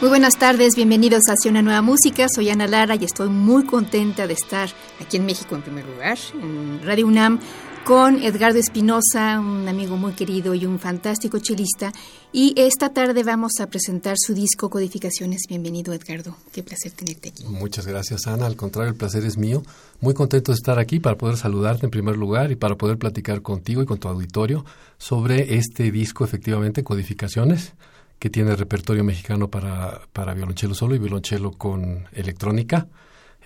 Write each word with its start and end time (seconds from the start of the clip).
Muy 0.00 0.08
buenas 0.08 0.38
tardes, 0.38 0.76
bienvenidos 0.76 1.20
a 1.28 1.34
Hacia 1.34 1.50
una 1.50 1.60
nueva 1.60 1.82
música. 1.82 2.26
Soy 2.34 2.48
Ana 2.48 2.66
Lara 2.66 2.94
y 2.94 3.04
estoy 3.04 3.28
muy 3.28 3.66
contenta 3.66 4.26
de 4.26 4.32
estar 4.32 4.70
aquí 4.98 5.18
en 5.18 5.26
México 5.26 5.54
en 5.54 5.60
primer 5.60 5.84
lugar, 5.84 6.16
en 6.32 6.80
Radio 6.82 7.06
UNAM, 7.06 7.38
con 7.84 8.22
Edgardo 8.22 8.58
Espinosa, 8.58 9.38
un 9.38 9.68
amigo 9.68 9.98
muy 9.98 10.14
querido 10.14 10.54
y 10.54 10.64
un 10.64 10.78
fantástico 10.78 11.38
chelista. 11.38 11.92
Y 12.32 12.54
esta 12.56 12.94
tarde 12.94 13.22
vamos 13.24 13.60
a 13.60 13.66
presentar 13.66 14.16
su 14.18 14.32
disco 14.32 14.70
Codificaciones. 14.70 15.42
Bienvenido, 15.46 15.92
Edgardo. 15.92 16.34
Qué 16.50 16.62
placer 16.62 16.92
tenerte 16.92 17.28
aquí. 17.28 17.44
Muchas 17.44 17.86
gracias, 17.86 18.26
Ana. 18.26 18.46
Al 18.46 18.56
contrario, 18.56 18.92
el 18.92 18.96
placer 18.96 19.26
es 19.26 19.36
mío. 19.36 19.62
Muy 20.00 20.14
contento 20.14 20.52
de 20.52 20.56
estar 20.56 20.78
aquí 20.78 20.98
para 20.98 21.18
poder 21.18 21.36
saludarte 21.36 21.84
en 21.84 21.90
primer 21.90 22.16
lugar 22.16 22.50
y 22.50 22.56
para 22.56 22.74
poder 22.76 22.96
platicar 22.96 23.42
contigo 23.42 23.82
y 23.82 23.84
con 23.86 23.98
tu 23.98 24.08
auditorio 24.08 24.64
sobre 24.96 25.56
este 25.56 25.90
disco, 25.90 26.24
efectivamente, 26.24 26.82
Codificaciones 26.84 27.74
que 28.20 28.30
tiene 28.30 28.54
repertorio 28.54 29.02
mexicano 29.02 29.48
para, 29.48 30.02
para 30.12 30.34
violonchelo 30.34 30.74
solo 30.74 30.94
y 30.94 30.98
violonchelo 30.98 31.52
con 31.52 32.04
electrónica, 32.12 32.86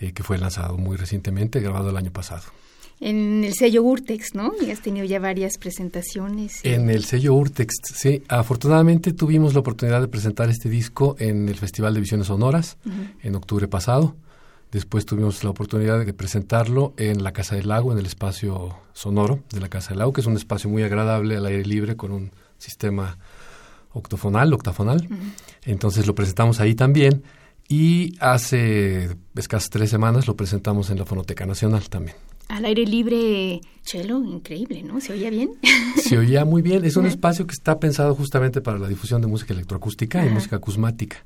eh, 0.01 0.13
que 0.13 0.25
fue 0.25 0.37
lanzado 0.37 0.77
muy 0.77 0.97
recientemente, 0.97 1.61
grabado 1.61 1.91
el 1.91 1.97
año 1.97 2.13
pasado. 2.13 2.43
En 3.01 3.45
el 3.45 3.55
sello 3.55 3.83
Urtex, 3.85 4.35
¿no? 4.35 4.53
Y 4.61 4.71
has 4.71 4.81
tenido 4.81 5.07
ya 5.07 5.21
varias 5.21 5.59
presentaciones. 5.59 6.61
En 6.65 6.91
el 6.91 7.05
sello 7.05 7.35
Urtex, 7.35 7.75
sí. 7.95 8.23
Afortunadamente 8.29 9.13
tuvimos 9.13 9.55
la 9.55 9.61
oportunidad 9.61 10.01
de 10.01 10.09
presentar 10.09 10.51
este 10.51 10.69
disco 10.69 11.15
en 11.21 11.49
el 11.49 11.57
Festival 11.57 11.95
de 11.95 12.01
Visiones 12.01 12.27
Sonoras 12.27 12.77
en 13.23 13.35
octubre 13.37 13.69
pasado. 13.69 14.17
Después 14.73 15.07
tuvimos 15.07 15.45
la 15.45 15.51
oportunidad 15.51 16.05
de 16.05 16.13
presentarlo 16.13 16.95
en 16.97 17.23
la 17.23 17.33
Casa 17.33 17.55
del 17.55 17.69
Lago, 17.69 17.93
en 17.93 17.99
el 17.99 18.07
espacio 18.07 18.77
sonoro 18.93 19.41
de 19.51 19.61
la 19.61 19.69
Casa 19.69 19.91
del 19.91 20.01
Lago, 20.01 20.13
que 20.13 20.21
es 20.21 20.27
un 20.27 20.37
espacio 20.37 20.69
muy 20.69 20.83
agradable 20.83 21.37
al 21.37 21.47
aire 21.47 21.65
libre 21.65 21.97
con 21.97 22.11
un 22.11 22.33
sistema 22.59 23.19
octofonal, 23.95 24.53
octafonal. 24.53 25.09
Entonces 25.65 26.07
lo 26.07 26.15
presentamos 26.15 26.61
ahí 26.61 26.75
también. 26.75 27.23
Y 27.67 28.15
hace 28.21 29.17
escasas 29.35 29.71
tres 29.71 29.89
semanas 29.89 30.27
lo 30.27 30.37
presentamos 30.37 30.91
en 30.91 30.99
la 30.99 31.07
Fonoteca 31.07 31.47
Nacional 31.47 31.89
también. 31.89 32.17
Al 32.49 32.67
aire 32.67 32.85
libre, 32.85 33.63
chelo, 33.83 34.23
increíble, 34.23 34.83
¿no? 34.83 35.01
¿Se 35.01 35.15
oía 35.15 35.31
bien? 35.31 35.53
Se 35.97 36.19
oía 36.19 36.45
muy 36.45 36.61
bien. 36.61 36.85
Es 36.85 36.97
un 36.97 37.07
espacio 37.07 37.47
que 37.47 37.55
está 37.55 37.81
pensado 37.81 38.15
justamente 38.15 38.61
para 38.61 38.79
la 38.79 38.87
difusión 38.87 39.23
de 39.23 39.29
música 39.29 39.55
electroacústica 39.55 40.25
y 40.27 40.29
música 40.29 40.57
acusmática. 40.57 41.25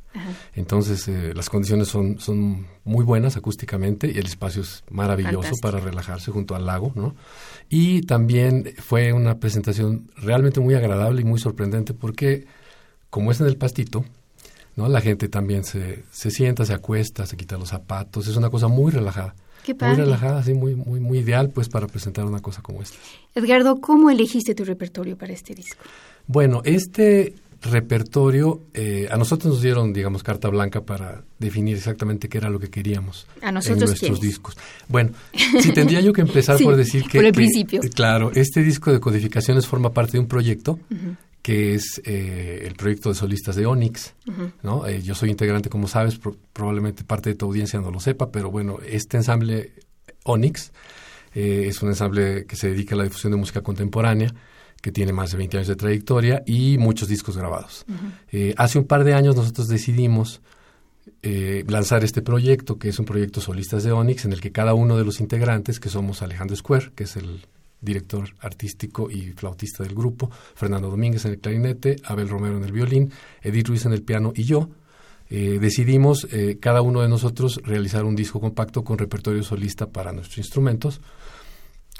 Entonces, 0.55 1.09
eh, 1.09 1.33
las 1.35 1.51
condiciones 1.51 1.89
son, 1.89 2.21
son 2.21 2.69
muy 2.85 3.05
buenas 3.05 3.37
acústicamente 3.37 4.07
y 4.07 4.19
el 4.19 4.27
espacio 4.27 4.63
es 4.63 4.85
maravilloso 4.91 5.55
para 5.61 5.81
relajarse 5.81 6.31
junto 6.31 6.55
al 6.55 6.67
lago, 6.67 6.93
¿no? 6.95 7.17
Y 7.69 8.03
también 8.03 8.73
fue 8.79 9.13
una 9.13 9.41
presentación 9.41 10.11
realmente 10.17 10.61
muy 10.61 10.75
agradable 10.75 11.23
y 11.23 11.25
muy 11.25 11.41
sorprendente 11.41 11.95
porque, 11.95 12.47
como 13.11 13.33
es 13.33 13.41
en 13.41 13.47
el 13.47 13.57
pastito, 13.57 14.05
¿no? 14.77 14.89
La 14.89 15.01
gente 15.01 15.29
también 15.29 15.65
se, 15.65 16.05
se 16.11 16.31
sienta, 16.31 16.65
se 16.65 16.75
acuesta, 16.75 17.27
se 17.27 17.37
quita 17.37 17.59
los 17.59 17.71
zapatos. 17.71 18.29
Es 18.29 18.37
una 18.37 18.51
cosa 18.51 18.69
muy 18.69 18.93
relajada. 18.93 19.35
Muy 19.81 19.95
relajada, 19.97 20.43
sí, 20.43 20.55
muy, 20.55 20.75
muy, 20.75 20.99
muy 20.99 21.19
ideal 21.19 21.51
pues 21.51 21.69
para 21.69 21.87
presentar 21.87 22.25
una 22.25 22.41
cosa 22.41 22.63
como 22.63 22.81
esta. 22.81 22.97
Edgardo, 23.35 23.81
¿cómo 23.81 24.09
elegiste 24.09 24.55
tu 24.55 24.65
repertorio 24.65 25.19
para 25.19 25.33
este 25.33 25.55
disco? 25.55 25.83
Bueno, 26.27 26.63
este 26.65 27.35
repertorio, 27.61 28.63
eh, 28.73 29.09
a 29.11 29.17
nosotros 29.17 29.55
nos 29.55 29.63
dieron, 29.63 29.93
digamos, 29.93 30.23
carta 30.23 30.49
blanca 30.49 30.83
para 30.83 31.25
definir 31.39 31.77
exactamente 31.77 32.29
qué 32.29 32.39
era 32.39 32.51
lo 32.51 32.61
que 32.61 32.71
queríamos 32.71 33.27
¿A 33.43 33.51
nosotros 33.51 33.83
en 33.83 33.89
nuestros 33.89 34.21
discos. 34.21 34.57
Bueno, 34.87 35.11
si 35.61 35.73
tendría 35.73 36.01
yo 36.01 36.13
que 36.13 36.21
empezar 36.21 36.59
por 36.63 36.77
decir 36.77 37.03
que... 37.05 37.19
Por 37.19 37.25
el 37.25 37.33
principio. 37.33 37.81
Claro, 37.95 38.31
este 38.35 38.63
disco 38.63 38.93
de 38.93 39.01
codificaciones 39.01 39.67
forma 39.67 39.93
parte 39.93 40.13
de 40.13 40.21
un 40.21 40.29
proyecto 40.29 40.79
que 41.49 41.75
es 41.75 42.03
eh, 42.05 42.65
el 42.67 42.75
proyecto 42.75 43.09
de 43.09 43.15
solistas 43.15 43.57
de 43.57 43.65
Onyx. 43.65 44.15
¿no? 44.63 44.87
Eh, 44.87 45.01
yo 45.01 45.15
soy 45.15 45.31
integrante, 45.31 45.71
como 45.71 45.89
sabes, 45.89 46.21
probablemente 46.53 47.05
parte 47.05 47.31
de 47.31 47.37
tu 47.37 47.47
audiencia 47.47 47.81
no 47.81 47.91
lo 47.91 48.01
sepa, 48.01 48.31
pero 48.31 48.51
bueno, 48.51 48.81
este 48.87 49.17
ensamble 49.17 49.73
Onyx 50.25 50.73
eh, 51.33 51.65
es 51.69 51.81
un 51.81 51.89
ensamble 51.89 52.45
que 52.45 52.55
se 52.55 52.69
dedica 52.69 52.95
a 52.95 52.99
la 52.99 53.05
difusión 53.05 53.33
de 53.33 53.39
música 53.39 53.63
contemporánea 53.63 54.35
que 54.83 54.93
tiene 54.93 55.15
más 55.15 55.31
de 55.31 55.39
20 55.39 55.57
años 55.57 55.69
de 55.69 55.77
trayectoria 55.77 56.43
y 56.45 56.77
muchos 56.77 57.09
discos 57.09 57.39
grabados. 57.39 57.87
hace 58.59 58.79
un 58.79 58.85
par 58.85 59.05
de 59.05 59.15
años 59.15 59.35
nosotros 59.35 59.69
decidimos 59.69 60.43
lanzar 61.23 62.05
este 62.05 62.21
proyecto, 62.21 62.79
que 62.79 62.91
es 62.91 62.99
un 62.99 63.07
proyecto 63.07 63.41
Solistas 63.41 63.85
de 63.85 63.93
Onyx, 63.93 64.27
en 64.27 64.35
el 64.35 64.43
que 64.43 64.53
cada 64.53 64.75
uno 64.75 64.99
de 64.99 65.05
los 65.07 65.19
integrantes, 65.19 65.81
que 65.81 65.89
somos 65.89 66.21
Alejandro 66.21 66.55
Square, 66.57 66.91
que 66.95 67.05
es 67.05 67.17
el 67.17 67.47
director 67.81 68.29
artístico 68.41 69.11
y 69.11 69.33
flautista 69.33 69.83
del 69.83 69.95
grupo, 69.95 70.31
Fernando 70.55 70.91
Domínguez 70.91 71.25
en 71.25 71.33
el 71.33 71.39
clarinete, 71.39 71.97
Abel 72.05 72.29
Romero 72.29 72.57
en 72.57 72.65
el 72.65 72.73
violín, 72.73 73.13
Edith 73.43 73.69
Ruiz 73.69 73.87
en 73.87 73.93
el 73.93 74.03
piano 74.03 74.33
y 74.35 74.45
yo, 74.45 74.71
eh, 75.31 75.59
decidimos 75.61 76.27
eh, 76.33 76.59
cada 76.59 76.81
uno 76.81 77.03
de 77.03 77.09
nosotros 77.09 77.61
realizar 77.63 78.05
un 78.05 78.17
disco 78.17 78.41
compacto 78.41 78.83
con 78.83 78.97
repertorio 78.97 79.43
solista 79.43 79.91
para 79.91 80.13
nuestros 80.13 80.39
instrumentos, 80.39 81.01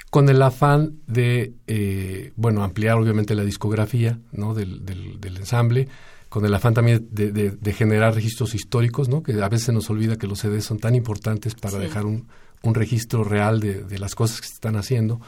con 0.09 0.27
el 0.29 0.41
afán 0.41 0.95
de, 1.05 1.53
eh, 1.67 2.33
bueno, 2.35 2.63
ampliar 2.63 2.97
obviamente 2.97 3.35
la 3.35 3.43
discografía 3.43 4.19
¿no? 4.31 4.55
del, 4.55 4.83
del, 4.83 5.37
ensamble, 5.37 5.87
con 6.29 6.45
el 6.45 6.53
afán 6.53 6.75
también 6.75 7.07
de, 7.11 7.31
de, 7.31 7.73
generar 7.73 8.13
registros 8.13 8.53
históricos, 8.53 9.09
¿no? 9.09 9.23
que 9.23 9.33
a 9.33 9.49
veces 9.49 9.65
se 9.65 9.73
nos 9.73 9.89
olvida 9.89 10.15
que 10.15 10.27
los 10.27 10.39
CDs 10.39 10.63
son 10.63 10.79
tan 10.79 10.93
importantes 10.93 11.55
para 11.55 11.79
dejar 11.79 12.05
un, 12.05 12.27
un 12.61 12.75
registro 12.75 13.23
real 13.23 13.59
de, 13.59 13.99
las 13.99 14.15
cosas 14.15 14.41
que 14.41 14.47
se 14.47 14.53
están 14.53 14.75
haciendo. 14.75 15.19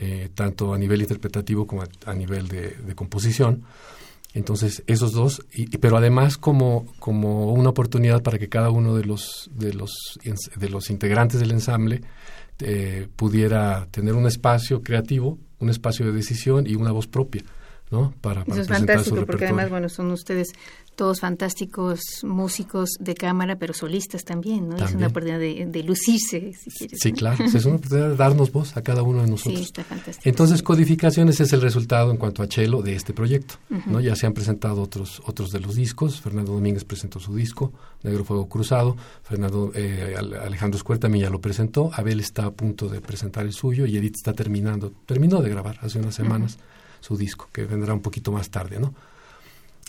Eh, 0.00 0.28
tanto 0.34 0.74
a 0.74 0.78
nivel 0.78 1.02
interpretativo 1.02 1.68
como 1.68 1.84
a, 2.06 2.14
nivel 2.14 2.48
de, 2.48 2.94
composición. 2.96 3.62
Entonces, 4.32 4.82
esos 4.88 5.12
dos, 5.12 5.46
y, 5.52 5.66
pero 5.78 5.96
además 5.96 6.36
como, 6.36 6.86
como 6.98 7.52
una 7.52 7.70
oportunidad 7.70 8.20
para 8.20 8.36
que 8.36 8.48
cada 8.48 8.70
uno 8.70 8.96
de 8.96 9.04
los, 9.04 9.48
de 9.54 9.72
los, 9.72 10.18
de 10.56 10.68
los 10.68 10.90
integrantes 10.90 11.38
del 11.38 11.52
ensamble 11.52 12.02
eh, 12.58 13.06
pudiera 13.14 13.86
tener 13.92 14.14
un 14.14 14.26
espacio 14.26 14.82
creativo, 14.82 15.38
un 15.60 15.70
espacio 15.70 16.06
de 16.06 16.10
decisión 16.10 16.66
y 16.66 16.74
una 16.74 16.90
voz 16.90 17.06
propia. 17.06 17.44
¿No? 17.94 18.12
Para, 18.20 18.44
para 18.44 18.60
Eso 18.60 18.62
es 18.62 18.78
fantástico, 18.78 19.24
porque 19.24 19.44
además, 19.44 19.70
bueno, 19.70 19.88
son 19.88 20.10
ustedes 20.10 20.52
todos 20.96 21.20
fantásticos 21.20 22.00
músicos 22.22 22.90
de 23.00 23.14
cámara, 23.14 23.56
pero 23.56 23.74
solistas 23.74 24.24
también, 24.24 24.68
¿no? 24.68 24.76
Es 24.76 24.94
una 24.94 25.08
oportunidad 25.08 25.38
de, 25.38 25.82
lucirse, 25.82 26.52
si 26.52 26.70
quieres. 26.70 26.98
Sí, 27.00 27.12
claro, 27.12 27.44
es 27.44 27.64
una 27.64 27.76
oportunidad 27.76 28.10
de 28.10 28.16
darnos 28.16 28.52
voz 28.52 28.76
a 28.76 28.82
cada 28.82 29.02
uno 29.02 29.22
de 29.22 29.30
nosotros. 29.30 29.58
Sí, 29.58 29.62
está 29.62 29.84
fantástico. 29.84 30.28
Entonces, 30.28 30.62
Codificaciones 30.62 31.40
es 31.40 31.52
el 31.52 31.60
resultado 31.60 32.10
en 32.10 32.16
cuanto 32.16 32.42
a 32.42 32.48
Chelo 32.48 32.82
de 32.82 32.94
este 32.94 33.12
proyecto, 33.12 33.54
¿no? 33.86 34.00
Ya 34.00 34.14
se 34.16 34.26
han 34.26 34.34
presentado 34.34 34.82
otros 34.82 35.22
otros 35.26 35.50
de 35.50 35.60
los 35.60 35.74
discos, 35.74 36.20
Fernando 36.20 36.52
Domínguez 36.52 36.84
presentó 36.84 37.20
su 37.20 37.34
disco, 37.34 37.72
Negro 38.02 38.24
Fuego 38.24 38.48
Cruzado, 38.48 38.96
Fernando 39.22 39.72
eh, 39.74 40.14
Alejandro 40.16 40.76
Escuer 40.76 40.98
también 40.98 41.24
ya 41.24 41.30
lo 41.30 41.40
presentó, 41.40 41.90
Abel 41.92 42.20
está 42.20 42.46
a 42.46 42.50
punto 42.50 42.88
de 42.88 43.00
presentar 43.00 43.46
el 43.46 43.52
suyo 43.52 43.86
y 43.86 43.96
Edith 43.96 44.16
está 44.16 44.32
terminando, 44.32 44.92
terminó 45.06 45.42
de 45.42 45.50
grabar 45.50 45.78
hace 45.82 45.98
unas 45.98 46.14
semanas 46.14 46.58
su 47.04 47.18
disco, 47.18 47.48
que 47.52 47.64
vendrá 47.66 47.92
un 47.92 48.00
poquito 48.00 48.32
más 48.32 48.48
tarde, 48.50 48.80
¿no? 48.80 48.94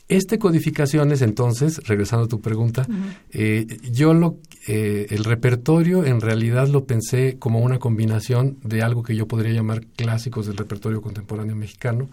Este 0.08 0.38
codificaciones, 0.38 1.24
entonces, 1.24 1.82
regresando 1.88 2.26
a 2.26 2.28
tu 2.28 2.40
pregunta, 2.40 2.86
eh, 3.32 3.66
yo 3.90 4.14
lo, 4.14 4.38
eh, 4.68 5.08
el 5.10 5.24
repertorio 5.24 6.06
en 6.06 6.22
realidad 6.22 6.68
lo 6.68 6.86
pensé 6.86 7.38
como 7.40 7.60
una 7.60 7.80
combinación 7.80 8.58
de 8.64 8.84
algo 8.84 9.02
que 9.02 9.16
yo 9.16 9.28
podría 9.28 9.54
llamar 9.54 9.88
clásicos 9.96 10.46
del 10.46 10.58
repertorio 10.58 11.02
contemporáneo 11.02 11.56
mexicano, 11.56 12.08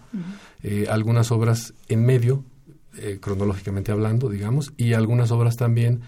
eh, 0.63 0.87
algunas 0.89 1.31
obras 1.31 1.73
en 1.87 2.05
medio, 2.05 2.43
cronológicamente 3.21 3.91
hablando, 3.91 4.29
digamos, 4.29 4.71
y 4.77 4.93
algunas 4.93 5.31
obras 5.31 5.55
también 5.55 6.01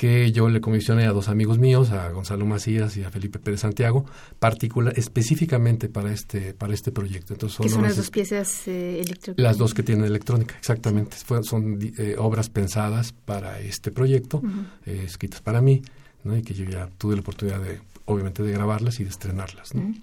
que 0.00 0.32
yo 0.32 0.48
le 0.48 0.62
comisioné 0.62 1.04
a 1.04 1.12
dos 1.12 1.28
amigos 1.28 1.58
míos, 1.58 1.90
a 1.90 2.08
Gonzalo 2.08 2.46
Macías 2.46 2.96
y 2.96 3.04
a 3.04 3.10
Felipe 3.10 3.38
Pérez 3.38 3.60
Santiago, 3.60 4.06
particular, 4.38 4.94
específicamente 4.96 5.90
para 5.90 6.10
este, 6.10 6.54
para 6.54 6.72
este 6.72 6.90
proyecto. 6.90 7.34
Entonces 7.34 7.58
son, 7.58 7.68
son 7.68 7.82
las 7.82 7.98
dos 7.98 8.08
piezas 8.08 8.66
eh, 8.66 9.02
electrónicas. 9.02 9.42
Las 9.42 9.58
dos 9.58 9.74
que 9.74 9.82
tienen 9.82 10.06
electrónica, 10.06 10.54
exactamente. 10.56 11.18
son 11.42 11.78
eh, 11.98 12.16
obras 12.16 12.48
pensadas 12.48 13.12
para 13.12 13.60
este 13.60 13.90
proyecto, 13.90 14.40
eh, 14.86 15.02
escritas 15.04 15.42
para 15.42 15.60
mí, 15.60 15.82
¿no? 16.24 16.34
y 16.34 16.40
que 16.40 16.54
yo 16.54 16.64
ya 16.64 16.88
tuve 16.96 17.16
la 17.16 17.20
oportunidad 17.20 17.60
de, 17.60 17.82
obviamente, 18.06 18.42
de 18.42 18.52
grabarlas 18.52 19.00
y 19.00 19.04
de 19.04 19.10
estrenarlas. 19.10 19.74
¿no? 19.74 19.94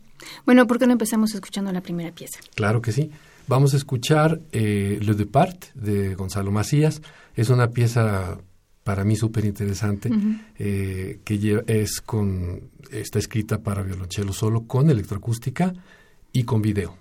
Bueno, 0.45 0.67
¿por 0.67 0.77
qué 0.77 0.85
no 0.85 0.91
empezamos 0.91 1.33
escuchando 1.33 1.71
la 1.71 1.81
primera 1.81 2.11
pieza? 2.11 2.39
Claro 2.53 2.83
que 2.83 2.91
sí. 2.91 3.09
Vamos 3.47 3.73
a 3.73 3.77
escuchar 3.77 4.41
Le 4.51 4.99
Depart 4.99 5.73
de 5.73 6.13
Gonzalo 6.13 6.51
Macías. 6.51 7.01
Es 7.35 7.49
una 7.49 7.71
pieza 7.71 8.37
para 8.87 9.03
mí 9.03 9.17
súper 9.17 9.43
interesante, 9.43 10.09
eh, 10.57 11.19
que 11.25 11.61
es 11.67 11.99
con, 11.99 12.69
está 12.89 13.19
escrita 13.19 13.57
para 13.61 13.83
violonchelo 13.83 14.31
solo 14.31 14.61
con 14.61 14.89
electroacústica 14.89 15.73
y 16.31 16.43
con 16.43 16.61
video. 16.61 16.95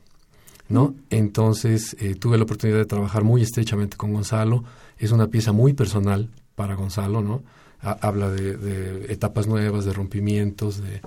¿no? 0.68 0.96
Entonces 1.10 1.96
eh, 2.00 2.16
tuve 2.16 2.38
la 2.38 2.42
oportunidad 2.42 2.78
de 2.78 2.86
trabajar 2.86 3.22
muy 3.22 3.42
estrechamente 3.42 3.96
con 3.96 4.12
Gonzalo. 4.12 4.64
Es 4.98 5.12
una 5.12 5.28
pieza 5.28 5.52
muy 5.52 5.74
personal 5.74 6.28
para 6.56 6.74
Gonzalo, 6.74 7.22
¿no? 7.22 7.44
habla 7.80 8.30
de, 8.30 9.06
etapas 9.08 9.46
nuevas, 9.46 9.84
de 9.84 9.92
rompimientos, 9.92 10.82
de 10.82 11.00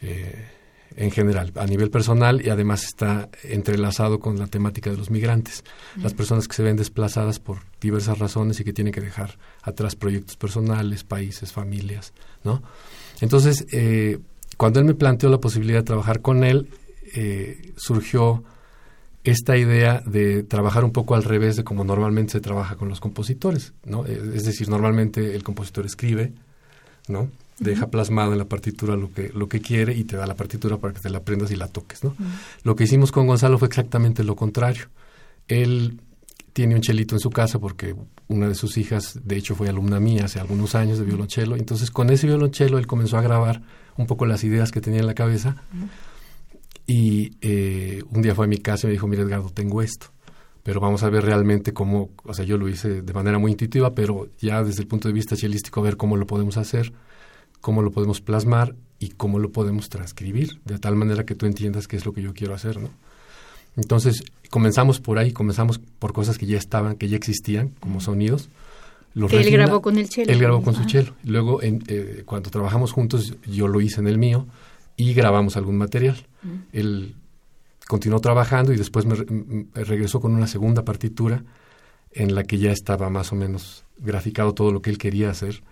eh, 0.00 0.48
en 0.96 1.10
general, 1.10 1.52
a 1.56 1.66
nivel 1.66 1.90
personal 1.90 2.44
y 2.44 2.50
además 2.50 2.84
está 2.84 3.28
entrelazado 3.44 4.20
con 4.20 4.38
la 4.38 4.46
temática 4.46 4.90
de 4.90 4.96
los 4.96 5.10
migrantes, 5.10 5.64
las 5.96 6.14
personas 6.14 6.48
que 6.48 6.54
se 6.54 6.62
ven 6.62 6.76
desplazadas 6.76 7.38
por 7.38 7.58
diversas 7.80 8.18
razones 8.18 8.60
y 8.60 8.64
que 8.64 8.72
tienen 8.72 8.92
que 8.92 9.00
dejar 9.00 9.38
atrás 9.62 9.96
proyectos 9.96 10.36
personales, 10.36 11.04
países, 11.04 11.52
familias, 11.52 12.12
¿no? 12.44 12.62
Entonces, 13.20 13.66
eh, 13.72 14.18
cuando 14.56 14.80
él 14.80 14.86
me 14.86 14.94
planteó 14.94 15.28
la 15.30 15.38
posibilidad 15.38 15.80
de 15.80 15.84
trabajar 15.84 16.20
con 16.20 16.44
él, 16.44 16.68
eh, 17.14 17.72
surgió 17.76 18.44
esta 19.24 19.56
idea 19.56 20.02
de 20.04 20.42
trabajar 20.42 20.84
un 20.84 20.92
poco 20.92 21.14
al 21.14 21.22
revés 21.22 21.56
de 21.56 21.64
como 21.64 21.84
normalmente 21.84 22.32
se 22.32 22.40
trabaja 22.40 22.76
con 22.76 22.88
los 22.88 23.00
compositores, 23.00 23.72
¿no? 23.84 24.04
Es 24.04 24.44
decir, 24.44 24.68
normalmente 24.68 25.34
el 25.34 25.44
compositor 25.44 25.86
escribe, 25.86 26.32
¿no? 27.08 27.30
Deja 27.62 27.90
plasmado 27.90 28.32
en 28.32 28.38
la 28.38 28.46
partitura 28.46 28.96
lo 28.96 29.12
que, 29.12 29.30
lo 29.34 29.48
que 29.48 29.60
quiere 29.60 29.94
y 29.94 30.04
te 30.04 30.16
da 30.16 30.26
la 30.26 30.34
partitura 30.34 30.78
para 30.78 30.92
que 30.92 31.00
te 31.00 31.10
la 31.10 31.18
aprendas 31.18 31.50
y 31.50 31.56
la 31.56 31.68
toques, 31.68 32.04
¿no? 32.04 32.14
Lo 32.64 32.76
que 32.76 32.84
hicimos 32.84 33.12
con 33.12 33.26
Gonzalo 33.26 33.58
fue 33.58 33.68
exactamente 33.68 34.24
lo 34.24 34.36
contrario. 34.36 34.88
Él 35.48 36.00
tiene 36.52 36.74
un 36.74 36.80
chelito 36.82 37.14
en 37.14 37.20
su 37.20 37.30
casa 37.30 37.58
porque 37.58 37.94
una 38.28 38.48
de 38.48 38.54
sus 38.54 38.76
hijas, 38.76 39.18
de 39.24 39.36
hecho, 39.36 39.54
fue 39.54 39.68
alumna 39.68 40.00
mía 40.00 40.24
hace 40.24 40.40
algunos 40.40 40.74
años 40.74 40.98
de 40.98 41.04
violonchelo. 41.04 41.56
Entonces, 41.56 41.90
con 41.90 42.10
ese 42.10 42.26
violonchelo 42.26 42.78
él 42.78 42.86
comenzó 42.86 43.16
a 43.16 43.22
grabar 43.22 43.62
un 43.96 44.06
poco 44.06 44.26
las 44.26 44.44
ideas 44.44 44.70
que 44.70 44.80
tenía 44.80 45.00
en 45.00 45.06
la 45.06 45.14
cabeza. 45.14 45.56
Y 46.86 47.36
eh, 47.40 48.02
un 48.10 48.22
día 48.22 48.34
fue 48.34 48.46
a 48.46 48.48
mi 48.48 48.58
casa 48.58 48.86
y 48.86 48.88
me 48.88 48.92
dijo, 48.92 49.06
mira 49.06 49.22
Edgardo, 49.22 49.50
tengo 49.50 49.82
esto. 49.82 50.08
Pero 50.62 50.80
vamos 50.80 51.02
a 51.02 51.10
ver 51.10 51.24
realmente 51.24 51.72
cómo, 51.72 52.10
o 52.24 52.34
sea, 52.34 52.44
yo 52.44 52.56
lo 52.56 52.68
hice 52.68 53.02
de 53.02 53.12
manera 53.12 53.38
muy 53.38 53.50
intuitiva, 53.50 53.94
pero 53.94 54.28
ya 54.38 54.62
desde 54.62 54.82
el 54.82 54.88
punto 54.88 55.08
de 55.08 55.14
vista 55.14 55.36
chelístico, 55.36 55.80
a 55.80 55.82
ver 55.82 55.96
cómo 55.96 56.16
lo 56.16 56.26
podemos 56.26 56.56
hacer 56.56 56.92
cómo 57.62 57.80
lo 57.80 57.90
podemos 57.90 58.20
plasmar 58.20 58.74
y 58.98 59.10
cómo 59.10 59.38
lo 59.38 59.50
podemos 59.50 59.88
transcribir, 59.88 60.60
de 60.66 60.78
tal 60.78 60.96
manera 60.96 61.24
que 61.24 61.34
tú 61.34 61.46
entiendas 61.46 61.88
qué 61.88 61.96
es 61.96 62.04
lo 62.04 62.12
que 62.12 62.20
yo 62.20 62.34
quiero 62.34 62.54
hacer, 62.54 62.78
¿no? 62.78 62.90
Entonces, 63.76 64.22
comenzamos 64.50 65.00
por 65.00 65.18
ahí, 65.18 65.32
comenzamos 65.32 65.80
por 65.98 66.12
cosas 66.12 66.36
que 66.36 66.44
ya 66.44 66.58
estaban, 66.58 66.96
que 66.96 67.08
ya 67.08 67.16
existían, 67.16 67.70
como 67.80 68.00
sonidos. 68.00 68.50
que 69.14 69.40
él 69.40 69.50
grabó 69.50 69.80
con 69.80 69.96
el 69.96 70.10
chelo. 70.10 70.30
Él 70.30 70.38
grabó 70.38 70.62
con 70.62 70.74
su 70.74 70.84
chelo. 70.84 71.14
Luego, 71.24 71.62
en, 71.62 71.82
eh, 71.86 72.22
cuando 72.26 72.50
trabajamos 72.50 72.92
juntos, 72.92 73.34
yo 73.46 73.68
lo 73.68 73.80
hice 73.80 74.00
en 74.00 74.08
el 74.08 74.18
mío 74.18 74.46
y 74.96 75.14
grabamos 75.14 75.56
algún 75.56 75.78
material. 75.78 76.26
Él 76.72 77.14
continuó 77.88 78.20
trabajando 78.20 78.72
y 78.72 78.76
después 78.76 79.06
me, 79.06 79.14
regresó 79.74 80.20
con 80.20 80.34
una 80.34 80.46
segunda 80.46 80.84
partitura 80.84 81.42
en 82.12 82.34
la 82.34 82.44
que 82.44 82.58
ya 82.58 82.72
estaba 82.72 83.08
más 83.08 83.32
o 83.32 83.36
menos 83.36 83.84
graficado 83.98 84.52
todo 84.52 84.70
lo 84.70 84.82
que 84.82 84.90
él 84.90 84.98
quería 84.98 85.30
hacer 85.30 85.62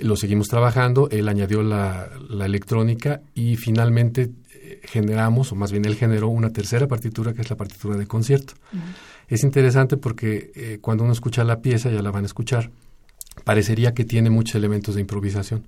lo 0.00 0.16
seguimos 0.16 0.48
trabajando, 0.48 1.08
él 1.10 1.28
añadió 1.28 1.62
la, 1.62 2.10
electrónica 2.44 3.20
y 3.34 3.56
finalmente 3.56 4.30
eh, 4.52 4.80
generamos, 4.84 5.52
o 5.52 5.54
más 5.54 5.72
bien 5.72 5.84
él 5.84 5.96
generó 5.96 6.28
una 6.28 6.50
tercera 6.50 6.86
partitura 6.88 7.32
que 7.32 7.42
es 7.42 7.50
la 7.50 7.56
partitura 7.56 7.96
de 7.96 8.06
concierto. 8.06 8.54
Es 9.28 9.44
interesante 9.44 9.96
porque 9.96 10.52
eh, 10.54 10.78
cuando 10.80 11.04
uno 11.04 11.12
escucha 11.12 11.44
la 11.44 11.60
pieza, 11.60 11.90
ya 11.90 12.02
la 12.02 12.10
van 12.10 12.24
a 12.24 12.26
escuchar, 12.26 12.70
parecería 13.44 13.94
que 13.94 14.04
tiene 14.04 14.30
muchos 14.30 14.54
elementos 14.56 14.94
de 14.94 15.00
improvisación, 15.00 15.64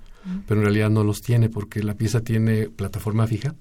pero 0.46 0.60
en 0.60 0.66
realidad 0.66 0.90
no 0.90 1.04
los 1.04 1.20
tiene 1.20 1.48
porque 1.48 1.82
la 1.82 1.94
pieza 1.94 2.20
tiene 2.20 2.68
plataforma 2.68 3.26
fija 3.26 3.54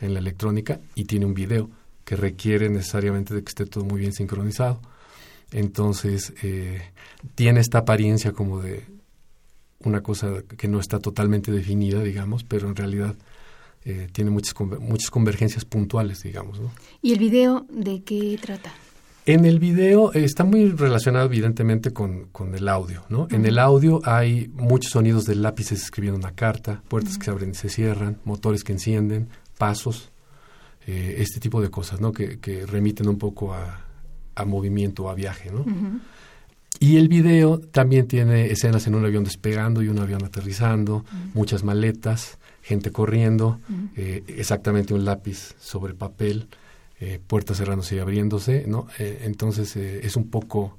en 0.00 0.14
la 0.14 0.20
electrónica 0.20 0.80
y 0.94 1.04
tiene 1.04 1.26
un 1.26 1.34
video 1.34 1.68
que 2.04 2.16
requiere 2.16 2.68
necesariamente 2.68 3.34
de 3.34 3.42
que 3.42 3.48
esté 3.48 3.66
todo 3.66 3.84
muy 3.84 4.00
bien 4.00 4.12
sincronizado. 4.12 4.80
Entonces, 5.50 6.32
eh, 6.42 6.80
tiene 7.34 7.60
esta 7.60 7.78
apariencia 7.78 8.32
como 8.32 8.60
de, 8.60 8.84
una 9.84 10.02
cosa 10.02 10.42
que 10.56 10.68
no 10.68 10.80
está 10.80 10.98
totalmente 10.98 11.52
definida, 11.52 12.02
digamos, 12.02 12.44
pero 12.44 12.68
en 12.68 12.76
realidad 12.76 13.16
eh, 13.84 14.08
tiene 14.12 14.30
muchas, 14.30 14.54
muchas 14.80 15.10
convergencias 15.10 15.64
puntuales, 15.64 16.22
digamos. 16.22 16.60
¿no? 16.60 16.70
¿Y 17.00 17.12
el 17.12 17.18
video 17.18 17.66
de 17.70 18.02
qué 18.02 18.38
trata? 18.40 18.72
En 19.24 19.44
el 19.44 19.58
video 19.58 20.12
eh, 20.14 20.24
está 20.24 20.44
muy 20.44 20.70
relacionado 20.70 21.26
evidentemente 21.26 21.92
con, 21.92 22.28
con 22.32 22.54
el 22.54 22.66
audio, 22.66 23.04
¿no? 23.10 23.28
En 23.30 23.44
el 23.44 23.58
audio 23.58 24.00
hay 24.04 24.50
muchos 24.54 24.92
sonidos 24.92 25.26
de 25.26 25.34
lápices 25.34 25.82
escribiendo 25.82 26.18
una 26.18 26.34
carta, 26.34 26.82
puertas 26.88 27.18
que 27.18 27.26
se 27.26 27.30
abren 27.30 27.50
y 27.50 27.54
se 27.54 27.68
cierran, 27.68 28.18
motores 28.24 28.64
que 28.64 28.72
encienden, 28.72 29.28
pasos, 29.58 30.10
eh, 30.86 31.16
este 31.18 31.40
tipo 31.40 31.60
de 31.60 31.70
cosas, 31.70 32.00
¿no? 32.00 32.12
Que, 32.12 32.38
que 32.38 32.64
remiten 32.64 33.06
un 33.06 33.18
poco 33.18 33.52
a, 33.52 33.84
a 34.34 34.44
movimiento 34.46 35.04
o 35.04 35.10
a 35.10 35.14
viaje, 35.14 35.50
¿no? 35.50 35.66
Y 36.80 36.96
el 36.96 37.08
video 37.08 37.58
también 37.58 38.06
tiene 38.06 38.46
escenas 38.46 38.86
en 38.86 38.94
un 38.94 39.04
avión 39.04 39.24
despegando 39.24 39.82
y 39.82 39.88
un 39.88 39.98
avión 39.98 40.24
aterrizando, 40.24 41.04
muchas 41.34 41.64
maletas, 41.64 42.38
gente 42.62 42.92
corriendo, 42.92 43.58
eh, 43.96 44.22
exactamente 44.28 44.94
un 44.94 45.04
lápiz 45.04 45.54
sobre 45.58 45.94
papel, 45.94 46.48
eh, 47.00 47.20
puertas 47.24 47.58
cerrándose 47.58 47.96
y 47.96 47.98
abriéndose, 47.98 48.64
¿no? 48.66 48.86
Eh, 48.98 49.22
entonces 49.24 49.74
es 49.76 50.16
un 50.16 50.28
poco 50.28 50.77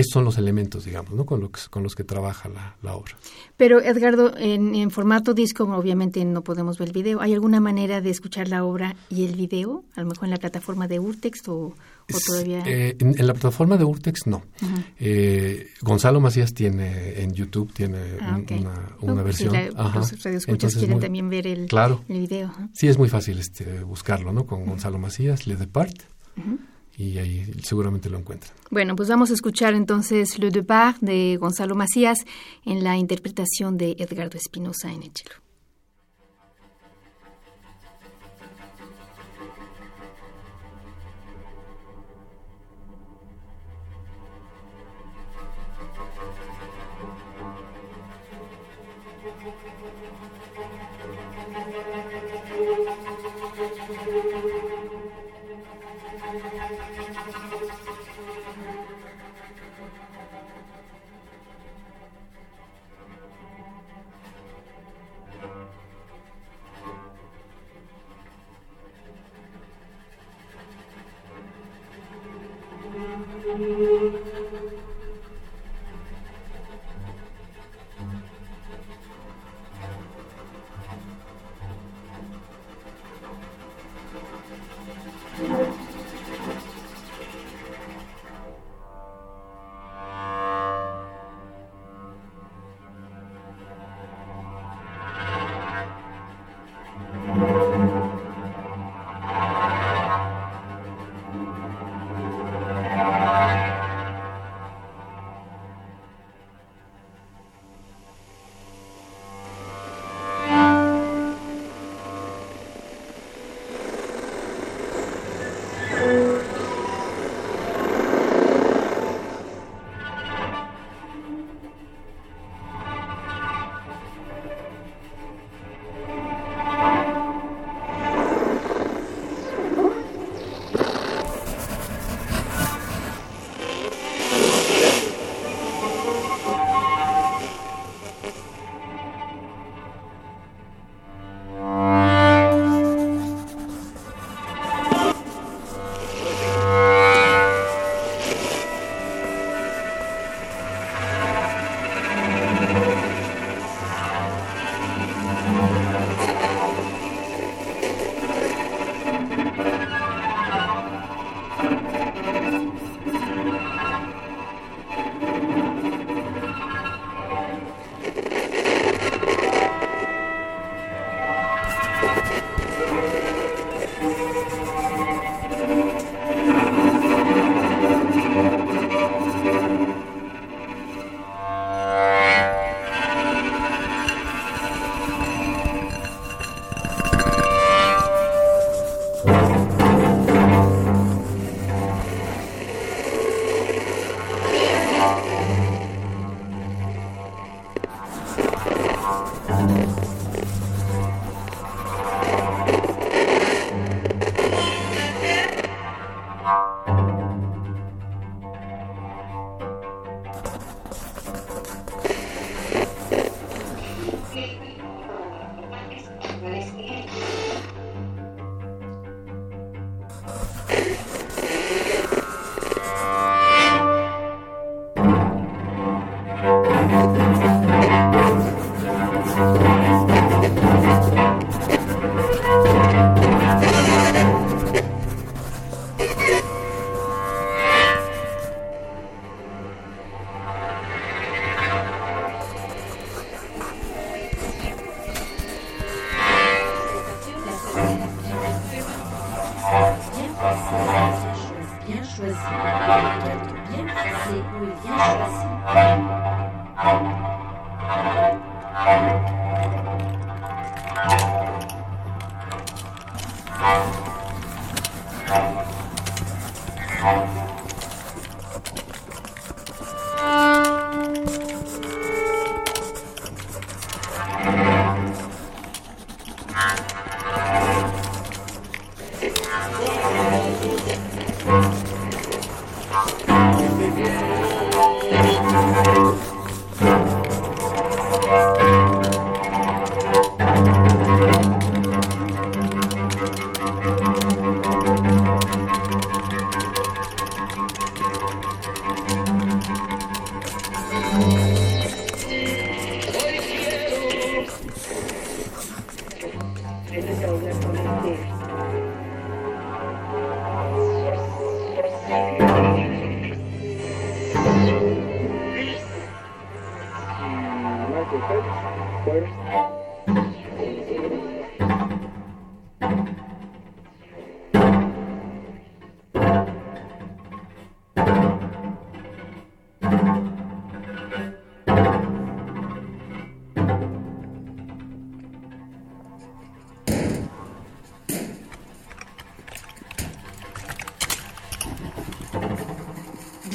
estos 0.00 0.12
son 0.12 0.24
los 0.24 0.38
elementos, 0.38 0.84
digamos, 0.84 1.12
¿no? 1.12 1.26
con, 1.26 1.50
con 1.70 1.82
los 1.82 1.94
que 1.94 2.04
trabaja 2.04 2.48
la, 2.82 2.94
obra. 2.94 3.16
Pero, 3.56 3.80
Edgardo, 3.80 4.32
en, 4.36 4.90
formato 4.90 5.34
disco, 5.34 5.64
obviamente 5.64 6.24
no 6.24 6.42
podemos 6.42 6.78
ver 6.78 6.88
el 6.88 6.94
video. 6.94 7.20
¿Hay 7.20 7.34
alguna 7.34 7.60
manera 7.60 8.00
de 8.00 8.10
escuchar 8.10 8.48
la 8.48 8.64
obra 8.64 8.96
y 9.10 9.24
el 9.24 9.34
video? 9.34 9.84
A 9.94 10.02
lo 10.02 10.08
mejor 10.08 10.24
en 10.24 10.30
la 10.30 10.36
plataforma 10.36 10.88
de 10.88 10.98
Urtext 10.98 11.48
o, 11.48 11.74
todavía... 12.26 12.62
Eh, 12.66 12.96
en, 12.98 13.26
la 13.26 13.32
plataforma 13.32 13.76
de 13.76 13.84
Urtext 13.84 14.26
no. 14.26 14.42
Eh, 14.98 15.68
Gonzalo 15.82 16.20
Macías 16.20 16.54
tiene 16.54 17.20
en 17.20 17.32
YouTube, 17.32 17.72
tiene 17.72 17.98
ah, 18.20 18.38
una, 18.50 19.12
una 19.12 19.22
versión. 19.22 19.54
Si 19.54 19.70
los 19.74 20.22
radioescuchas 20.22 20.76
quieren 20.76 21.00
también 21.00 21.28
ver 21.28 21.46
el, 21.46 21.66
claro, 21.66 22.04
el 22.08 22.20
video. 22.20 22.52
Sí, 22.72 22.88
es 22.88 22.98
muy 22.98 23.08
fácil 23.08 23.38
este, 23.38 23.82
buscarlo, 23.82 24.32
¿no? 24.32 24.46
Con 24.46 24.64
Gonzalo 24.64 24.98
Macías, 24.98 25.46
Le 25.46 25.56
Depart 25.56 26.02
y 26.98 27.18
ahí 27.18 27.44
seguramente 27.62 28.10
lo 28.10 28.18
encuentran. 28.18 28.52
Bueno, 28.70 28.96
pues 28.96 29.08
vamos 29.08 29.30
a 29.30 29.34
escuchar 29.34 29.74
entonces 29.74 30.38
Le 30.38 30.50
Depart 30.50 30.98
de 31.00 31.36
Gonzalo 31.38 31.74
Macías 31.74 32.18
en 32.64 32.82
la 32.82 32.96
interpretación 32.96 33.76
de 33.76 33.96
Edgardo 33.98 34.36
Espinosa 34.36 34.92
en 34.92 35.02
el 35.02 35.12
choisi. 35.12 35.45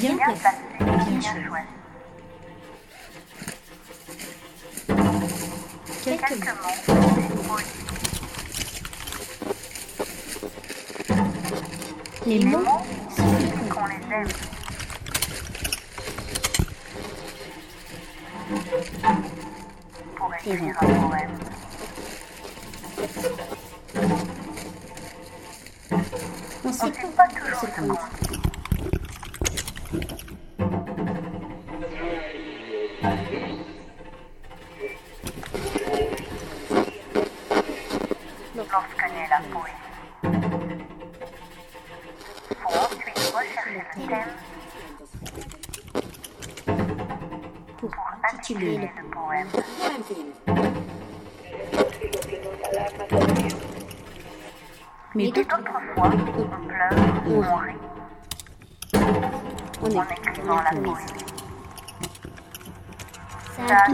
bien 0.02 0.16
placé, 0.16 0.48
bien 0.80 1.20
choisi. 1.20 1.66
Quelques 6.04 6.48
mots. 6.48 7.56
Les 12.26 12.44
mots, 12.44 12.82
suffisent 13.10 13.68
qu'on 13.70 13.86
les 13.86 14.02
aime. 14.12 14.28
Pour 20.16 20.34
écrire 20.34 20.76
un 20.80 20.86
poème. 20.86 21.38
On 26.64 26.72
sait 26.72 26.90
pas 26.90 27.28
toujours 27.28 27.60
ce. 27.60 28.21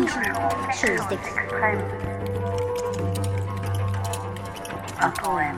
Quelque 0.06 0.74
chose 0.74 1.08
d'extrême. 1.08 1.80
Un 5.00 5.10
poème. 5.10 5.56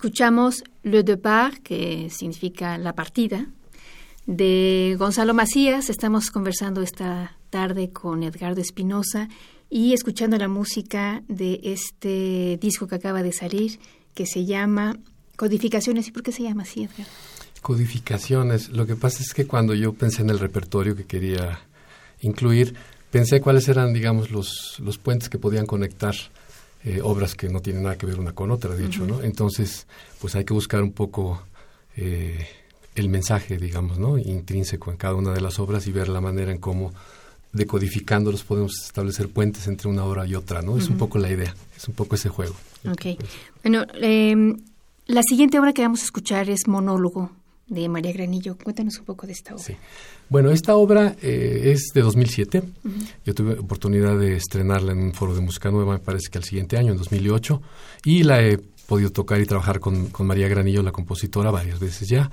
Escuchamos 0.00 0.64
Le 0.82 1.02
Départ, 1.02 1.58
que 1.62 2.08
significa 2.08 2.78
la 2.78 2.94
partida, 2.94 3.48
de 4.24 4.96
Gonzalo 4.98 5.34
Macías. 5.34 5.90
Estamos 5.90 6.30
conversando 6.30 6.80
esta 6.80 7.36
tarde 7.50 7.90
con 7.90 8.22
Edgardo 8.22 8.62
Espinosa 8.62 9.28
y 9.68 9.92
escuchando 9.92 10.38
la 10.38 10.48
música 10.48 11.22
de 11.28 11.60
este 11.64 12.58
disco 12.62 12.86
que 12.86 12.94
acaba 12.94 13.22
de 13.22 13.34
salir, 13.34 13.78
que 14.14 14.24
se 14.24 14.46
llama 14.46 14.96
Codificaciones. 15.36 16.08
¿Y 16.08 16.12
por 16.12 16.22
qué 16.22 16.32
se 16.32 16.44
llama 16.44 16.62
así, 16.62 16.84
Edgar? 16.84 17.06
Codificaciones. 17.60 18.70
Lo 18.70 18.86
que 18.86 18.96
pasa 18.96 19.22
es 19.22 19.34
que 19.34 19.46
cuando 19.46 19.74
yo 19.74 19.92
pensé 19.92 20.22
en 20.22 20.30
el 20.30 20.38
repertorio 20.38 20.96
que 20.96 21.04
quería 21.04 21.60
incluir, 22.22 22.72
pensé 23.10 23.42
cuáles 23.42 23.68
eran, 23.68 23.92
digamos, 23.92 24.30
los, 24.30 24.80
los 24.82 24.96
puentes 24.96 25.28
que 25.28 25.36
podían 25.36 25.66
conectar 25.66 26.14
eh, 26.84 27.00
obras 27.02 27.34
que 27.34 27.48
no 27.48 27.60
tienen 27.60 27.82
nada 27.82 27.98
que 27.98 28.06
ver 28.06 28.18
una 28.18 28.32
con 28.32 28.50
otra, 28.50 28.74
de 28.74 28.86
hecho, 28.86 29.06
¿no? 29.06 29.22
Entonces, 29.22 29.86
pues 30.20 30.34
hay 30.34 30.44
que 30.44 30.54
buscar 30.54 30.82
un 30.82 30.92
poco 30.92 31.42
eh, 31.96 32.46
el 32.94 33.08
mensaje, 33.08 33.58
digamos, 33.58 33.98
¿no? 33.98 34.16
Intrínseco 34.16 34.90
en 34.90 34.96
cada 34.96 35.14
una 35.14 35.32
de 35.32 35.40
las 35.40 35.58
obras 35.58 35.86
y 35.86 35.92
ver 35.92 36.08
la 36.08 36.20
manera 36.20 36.52
en 36.52 36.58
cómo 36.58 36.92
decodificándolos 37.52 38.44
podemos 38.44 38.72
establecer 38.82 39.28
puentes 39.28 39.66
entre 39.66 39.88
una 39.88 40.04
obra 40.04 40.26
y 40.26 40.34
otra, 40.34 40.62
¿no? 40.62 40.78
Es 40.78 40.88
un 40.88 40.96
poco 40.96 41.18
la 41.18 41.30
idea, 41.30 41.54
es 41.76 41.88
un 41.88 41.94
poco 41.94 42.14
ese 42.14 42.28
juego. 42.28 42.54
Ok. 42.88 43.18
Bueno, 43.62 43.84
em, 44.00 44.56
la 45.06 45.22
siguiente 45.22 45.58
obra 45.58 45.72
que 45.72 45.82
vamos 45.82 46.00
a 46.00 46.04
escuchar 46.04 46.48
es 46.48 46.66
Monólogo 46.66 47.30
de 47.66 47.88
María 47.88 48.12
Granillo. 48.12 48.56
Cuéntanos 48.56 48.98
un 48.98 49.04
poco 49.04 49.26
de 49.26 49.32
esta 49.32 49.54
obra. 49.54 49.64
Sí. 49.64 49.76
Bueno, 50.30 50.52
esta 50.52 50.76
obra 50.76 51.16
eh, 51.20 51.72
es 51.74 51.90
de 51.92 52.02
2007. 52.02 52.62
Yo 53.26 53.34
tuve 53.34 53.58
oportunidad 53.58 54.16
de 54.16 54.36
estrenarla 54.36 54.92
en 54.92 55.00
un 55.00 55.12
foro 55.12 55.34
de 55.34 55.40
música 55.40 55.72
nueva, 55.72 55.94
me 55.94 55.98
parece 55.98 56.30
que 56.30 56.38
al 56.38 56.44
siguiente 56.44 56.78
año, 56.78 56.92
en 56.92 56.98
2008, 56.98 57.60
y 58.04 58.22
la 58.22 58.40
he 58.40 58.58
podido 58.86 59.10
tocar 59.10 59.40
y 59.40 59.46
trabajar 59.46 59.80
con, 59.80 60.06
con 60.06 60.28
María 60.28 60.46
Granillo, 60.46 60.84
la 60.84 60.92
compositora, 60.92 61.50
varias 61.50 61.80
veces 61.80 62.08
ya. 62.08 62.30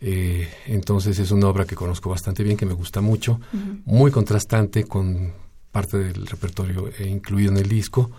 Eh, 0.00 0.48
entonces 0.66 1.16
es 1.20 1.30
una 1.30 1.46
obra 1.46 1.64
que 1.64 1.76
conozco 1.76 2.10
bastante 2.10 2.42
bien, 2.42 2.56
que 2.56 2.66
me 2.66 2.74
gusta 2.74 3.00
mucho, 3.00 3.40
muy 3.84 4.10
contrastante 4.10 4.82
con 4.82 5.32
parte 5.70 5.96
del 5.96 6.26
repertorio 6.26 6.88
eh, 6.88 7.06
incluido 7.06 7.52
en 7.52 7.58
el 7.58 7.68
disco. 7.68 8.10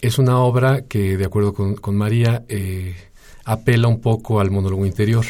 Es 0.00 0.16
una 0.16 0.38
obra 0.38 0.82
que, 0.82 1.16
de 1.16 1.24
acuerdo 1.24 1.52
con, 1.52 1.74
con 1.74 1.96
María, 1.96 2.44
eh, 2.48 2.94
apela 3.48 3.88
un 3.88 4.00
poco 4.00 4.40
al 4.40 4.50
monólogo 4.50 4.84
interior. 4.84 5.24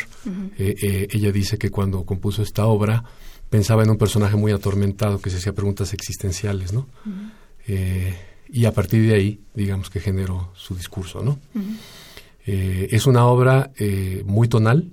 Eh, 0.59 0.75
eh, 0.83 1.09
ella 1.13 1.31
dice 1.31 1.57
que 1.57 1.71
cuando 1.71 2.05
compuso 2.05 2.43
esta 2.43 2.67
obra 2.67 3.05
pensaba 3.49 3.85
en 3.85 3.91
un 3.91 3.97
personaje 3.97 4.35
muy 4.37 4.51
atormentado 4.51 5.21
que 5.21 5.31
se 5.31 5.37
hacía 5.37 5.53
preguntas 5.53 5.95
existenciales, 5.95 6.73
¿no? 6.73 6.89
Eh, 7.69 8.15
y 8.49 8.65
a 8.65 8.73
partir 8.73 9.07
de 9.07 9.15
ahí, 9.15 9.41
digamos 9.55 9.89
que 9.89 10.01
generó 10.01 10.51
su 10.55 10.75
discurso, 10.75 11.23
¿no? 11.23 11.39
es 12.47 13.05
una 13.05 13.27
obra 13.27 13.73
muy 14.25 14.49
tonal, 14.49 14.91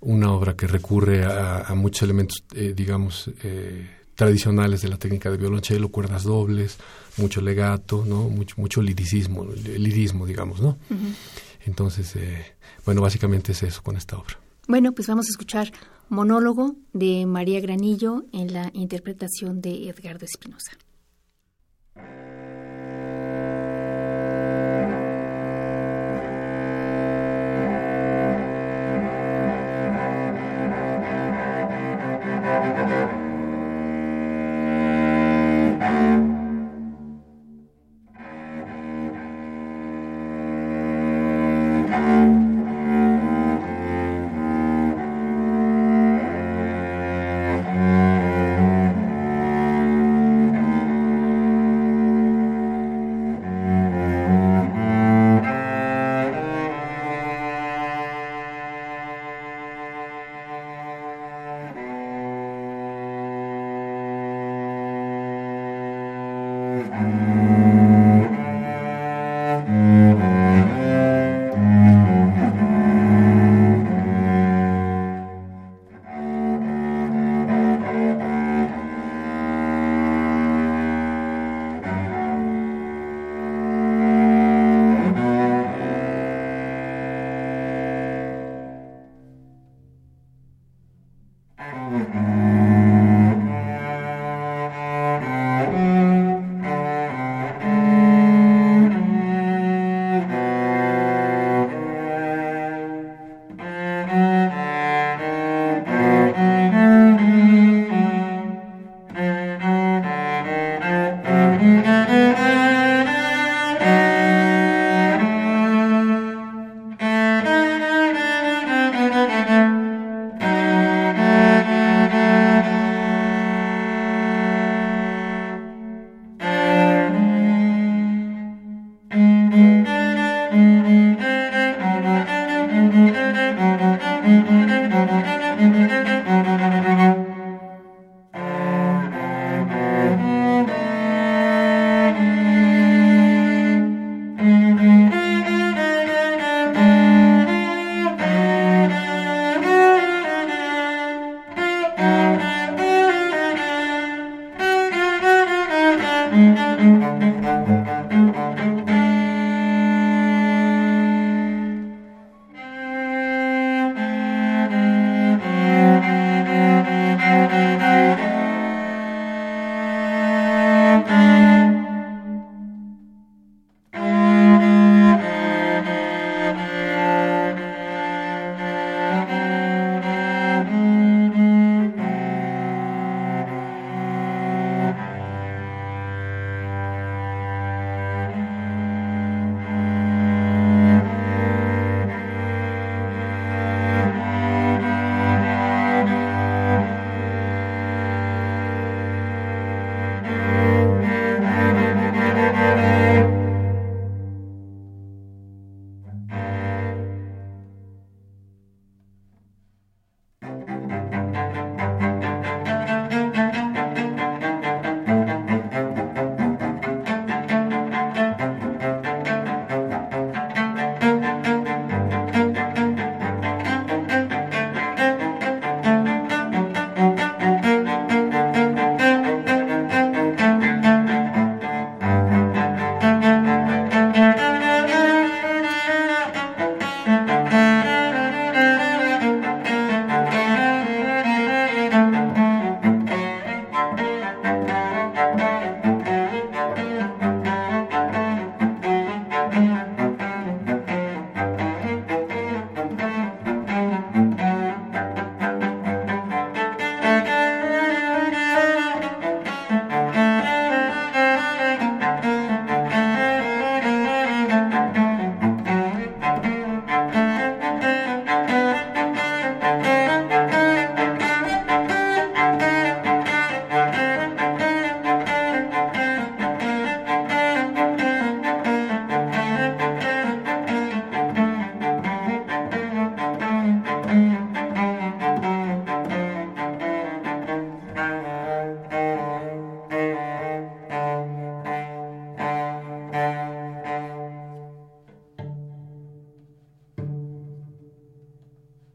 una 0.00 0.30
obra 0.30 0.54
que 0.54 0.68
recurre 0.68 1.24
a, 1.24 1.74
muchos 1.74 2.02
elementos, 2.04 2.44
digamos, 2.76 3.28
tradicionales 4.14 4.82
de 4.82 4.88
la 4.88 4.96
técnica 4.96 5.28
de 5.28 5.36
violonchelo, 5.36 5.88
cuerdas 5.88 6.22
dobles, 6.22 6.78
mucho 7.16 7.40
legato, 7.40 8.04
¿no? 8.06 8.28
Mucho, 8.28 8.54
mucho 8.58 8.82
liricismo, 8.82 9.44
lirismo, 9.44 10.26
digamos, 10.26 10.60
¿no? 10.60 10.78
Entonces, 11.66 12.16
eh, 12.16 12.54
bueno, 12.84 13.02
básicamente 13.02 13.52
es 13.52 13.62
eso 13.62 13.82
con 13.82 13.96
esta 13.96 14.16
obra. 14.16 14.38
Bueno, 14.68 14.92
pues 14.92 15.08
vamos 15.08 15.26
a 15.26 15.30
escuchar 15.30 15.72
monólogo 16.08 16.76
de 16.92 17.26
María 17.26 17.60
Granillo 17.60 18.24
en 18.32 18.52
la 18.52 18.70
interpretación 18.72 19.60
de 19.60 19.88
Edgardo 19.88 20.24
Espinosa. 20.24 20.72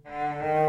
Música 0.03 0.60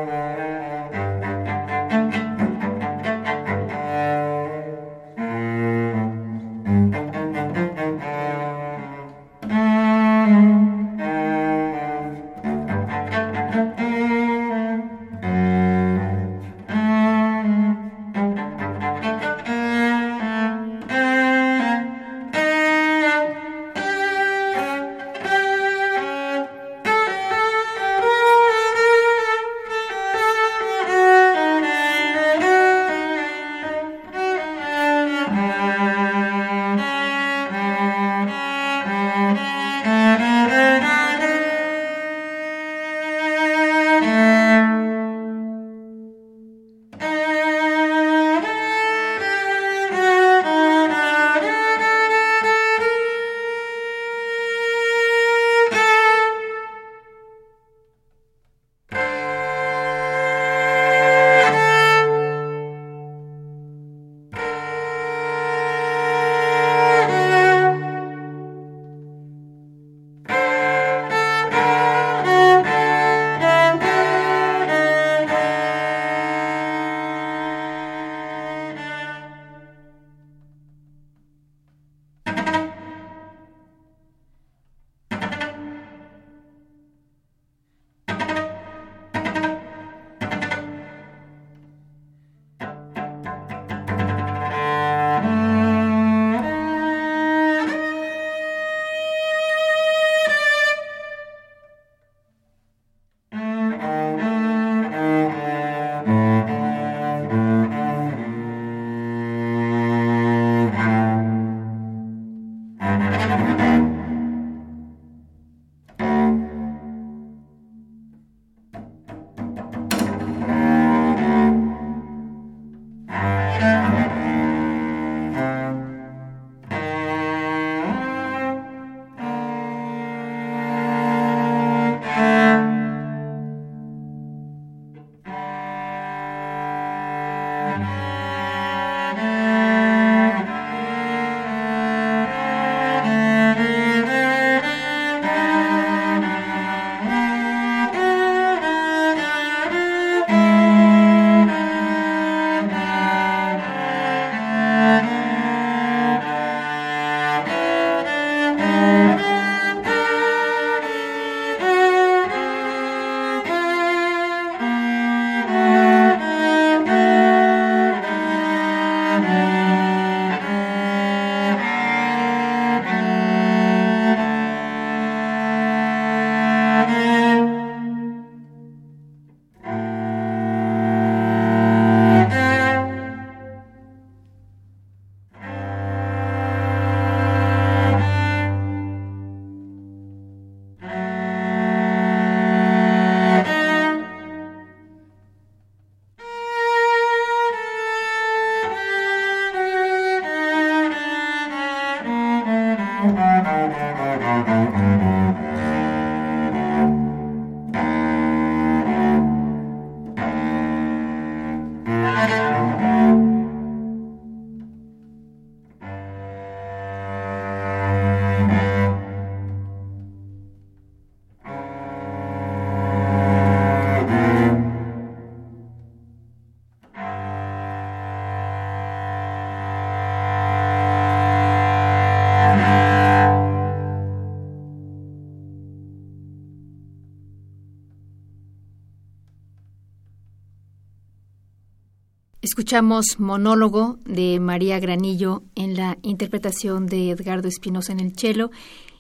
Escuchamos 242.53 243.19
monólogo 243.19 243.99
de 244.05 244.39
María 244.39 244.79
Granillo 244.79 245.43
en 245.55 245.75
la 245.75 245.97
interpretación 246.03 246.85
de 246.85 247.09
Edgardo 247.09 247.49
Espinosa 247.49 247.93
en 247.93 248.01
el 248.01 248.15
cello 248.15 248.51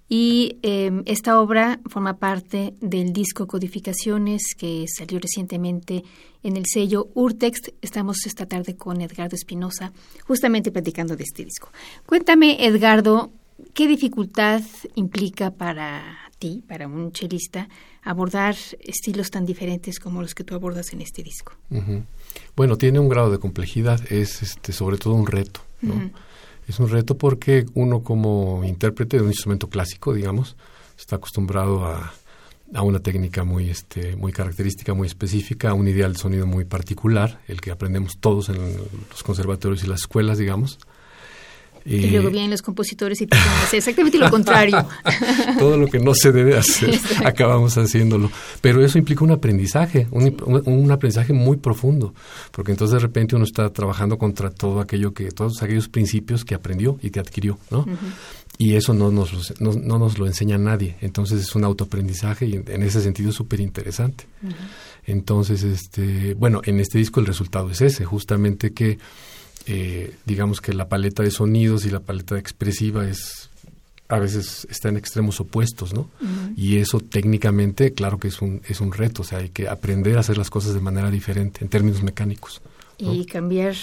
y 0.08 0.56
em, 0.62 1.02
esta 1.04 1.38
obra 1.38 1.78
forma 1.84 2.16
parte 2.16 2.72
del 2.80 3.12
disco 3.12 3.46
Codificaciones 3.46 4.54
que 4.56 4.86
salió 4.88 5.20
recientemente 5.20 6.02
en 6.42 6.56
el 6.56 6.64
sello 6.64 7.10
Urtext. 7.12 7.68
Estamos 7.82 8.24
esta 8.24 8.46
tarde 8.46 8.74
con 8.74 9.02
Edgardo 9.02 9.36
Espinosa 9.36 9.92
justamente 10.26 10.72
platicando 10.72 11.14
de 11.14 11.24
este 11.24 11.44
disco. 11.44 11.68
Cuéntame, 12.06 12.64
Edgardo, 12.64 13.32
¿qué 13.74 13.86
dificultad 13.86 14.62
implica 14.94 15.50
para 15.50 16.30
ti, 16.38 16.64
para 16.66 16.88
un 16.88 17.12
chelista, 17.12 17.68
abordar 18.02 18.56
estilos 18.80 19.30
tan 19.30 19.44
diferentes 19.44 19.98
como 19.98 20.22
los 20.22 20.34
que 20.34 20.42
tú 20.42 20.54
abordas 20.54 20.94
en 20.94 21.02
este 21.02 21.22
disco? 21.22 21.52
Bueno, 22.56 22.76
tiene 22.76 22.98
un 22.98 23.08
grado 23.08 23.30
de 23.30 23.38
complejidad, 23.38 24.00
es 24.10 24.42
este, 24.42 24.72
sobre 24.72 24.98
todo 24.98 25.14
un 25.14 25.26
reto. 25.26 25.60
Es 26.68 26.78
un 26.78 26.88
reto 26.88 27.16
porque 27.18 27.66
uno 27.74 28.02
como 28.02 28.62
intérprete 28.64 29.16
de 29.16 29.22
un 29.22 29.30
instrumento 29.30 29.68
clásico, 29.68 30.14
digamos, 30.14 30.56
está 30.96 31.16
acostumbrado 31.16 31.84
a, 31.84 32.14
a 32.74 32.82
una 32.82 33.00
técnica 33.00 33.44
muy, 33.44 33.68
este, 33.68 34.16
muy 34.16 34.32
característica, 34.32 34.94
muy 34.94 35.06
específica, 35.06 35.70
a 35.70 35.74
un 35.74 35.88
ideal 35.88 36.14
de 36.14 36.18
sonido 36.18 36.46
muy 36.46 36.64
particular, 36.64 37.40
el 37.48 37.60
que 37.60 37.70
aprendemos 37.70 38.18
todos 38.18 38.48
en 38.48 38.76
los 39.10 39.22
conservatorios 39.22 39.84
y 39.84 39.86
las 39.86 40.02
escuelas, 40.02 40.38
digamos. 40.38 40.78
Y, 41.84 42.06
luego 42.08 42.30
vienen 42.30 42.50
los 42.50 42.62
compositores 42.62 43.20
y 43.20 43.26
te 43.26 43.36
hacer 43.36 43.78
exactamente 43.78 44.18
lo 44.18 44.30
contrario. 44.30 44.86
Todo 45.58 45.76
lo 45.76 45.86
que 45.88 45.98
no 45.98 46.14
se 46.14 46.32
debe 46.32 46.56
hacer, 46.56 46.98
acabamos 47.24 47.76
haciéndolo. 47.76 48.30
Pero 48.60 48.84
eso 48.84 48.98
implica 48.98 49.24
un 49.24 49.32
aprendizaje, 49.32 50.06
un, 50.10 50.90
aprendizaje 50.90 51.32
muy 51.32 51.56
profundo, 51.56 52.14
porque 52.50 52.72
entonces 52.72 52.94
de 52.94 53.00
repente 53.00 53.36
uno 53.36 53.44
está 53.44 53.70
trabajando 53.70 54.18
contra 54.18 54.50
todo 54.50 54.80
aquello 54.80 55.12
que, 55.12 55.30
todos 55.30 55.62
aquellos 55.62 55.88
principios 55.88 56.44
que 56.44 56.54
aprendió 56.54 56.98
y 57.02 57.10
que 57.10 57.20
adquirió, 57.20 57.58
¿no? 57.70 57.86
Y 58.58 58.74
eso 58.74 58.92
no 58.94 59.10
nos, 59.10 59.60
no, 59.60 59.72
nos 59.98 60.18
lo 60.18 60.26
enseña 60.26 60.58
nadie. 60.58 60.96
Entonces 61.00 61.40
es 61.40 61.54
un 61.54 61.64
autoaprendizaje 61.64 62.46
y 62.46 62.54
en, 62.54 62.82
ese 62.82 63.00
sentido 63.00 63.30
es 63.30 63.36
súper 63.36 63.60
interesante. 63.60 64.26
Entonces, 65.04 65.64
este, 65.64 66.34
bueno, 66.34 66.60
en 66.64 66.78
este 66.78 66.98
disco 66.98 67.20
el 67.20 67.26
resultado 67.26 67.70
es 67.70 67.80
ese, 67.80 68.04
justamente 68.04 68.72
que 68.72 68.98
eh, 69.66 70.14
digamos 70.24 70.60
que 70.60 70.72
la 70.72 70.88
paleta 70.88 71.22
de 71.22 71.30
sonidos 71.30 71.84
y 71.86 71.90
la 71.90 72.00
paleta 72.00 72.38
expresiva 72.38 73.08
es 73.08 73.50
a 74.08 74.18
veces 74.18 74.66
está 74.70 74.90
en 74.90 74.98
extremos 74.98 75.40
opuestos, 75.40 75.94
¿no? 75.94 76.10
Y 76.54 76.76
eso 76.76 77.00
técnicamente, 77.00 77.94
claro 77.94 78.18
que 78.18 78.28
es 78.28 78.42
un, 78.42 78.60
es 78.68 78.82
un 78.82 78.92
reto, 78.92 79.22
o 79.22 79.24
sea, 79.24 79.38
hay 79.38 79.48
que 79.48 79.68
aprender 79.68 80.18
a 80.18 80.20
hacer 80.20 80.36
las 80.36 80.50
cosas 80.50 80.74
de 80.74 80.80
manera 80.80 81.10
diferente 81.10 81.64
en 81.64 81.70
términos 81.70 82.02
mecánicos. 82.02 82.60
Y 82.98 83.24
cambiar 83.24 83.74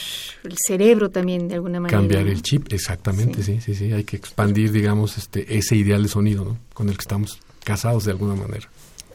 el 0.44 0.56
cerebro 0.68 1.10
también 1.10 1.48
de 1.48 1.56
alguna 1.56 1.80
manera. 1.80 1.98
Cambiar 1.98 2.28
el 2.28 2.44
chip, 2.44 2.72
exactamente, 2.72 3.42
sí. 3.42 3.60
sí, 3.60 3.74
sí, 3.74 3.92
Hay 3.92 4.04
que 4.04 4.18
expandir, 4.18 4.72
digamos, 4.72 5.18
este, 5.18 5.58
ese 5.58 5.76
ideal 5.76 6.04
de 6.04 6.10
sonido, 6.10 6.46
¿no? 6.46 6.58
Con 6.74 6.90
el 6.90 6.96
que 6.96 7.02
estamos 7.02 7.40
casados 7.64 8.06
de 8.06 8.12
alguna 8.12 8.36
manera. 8.36 8.70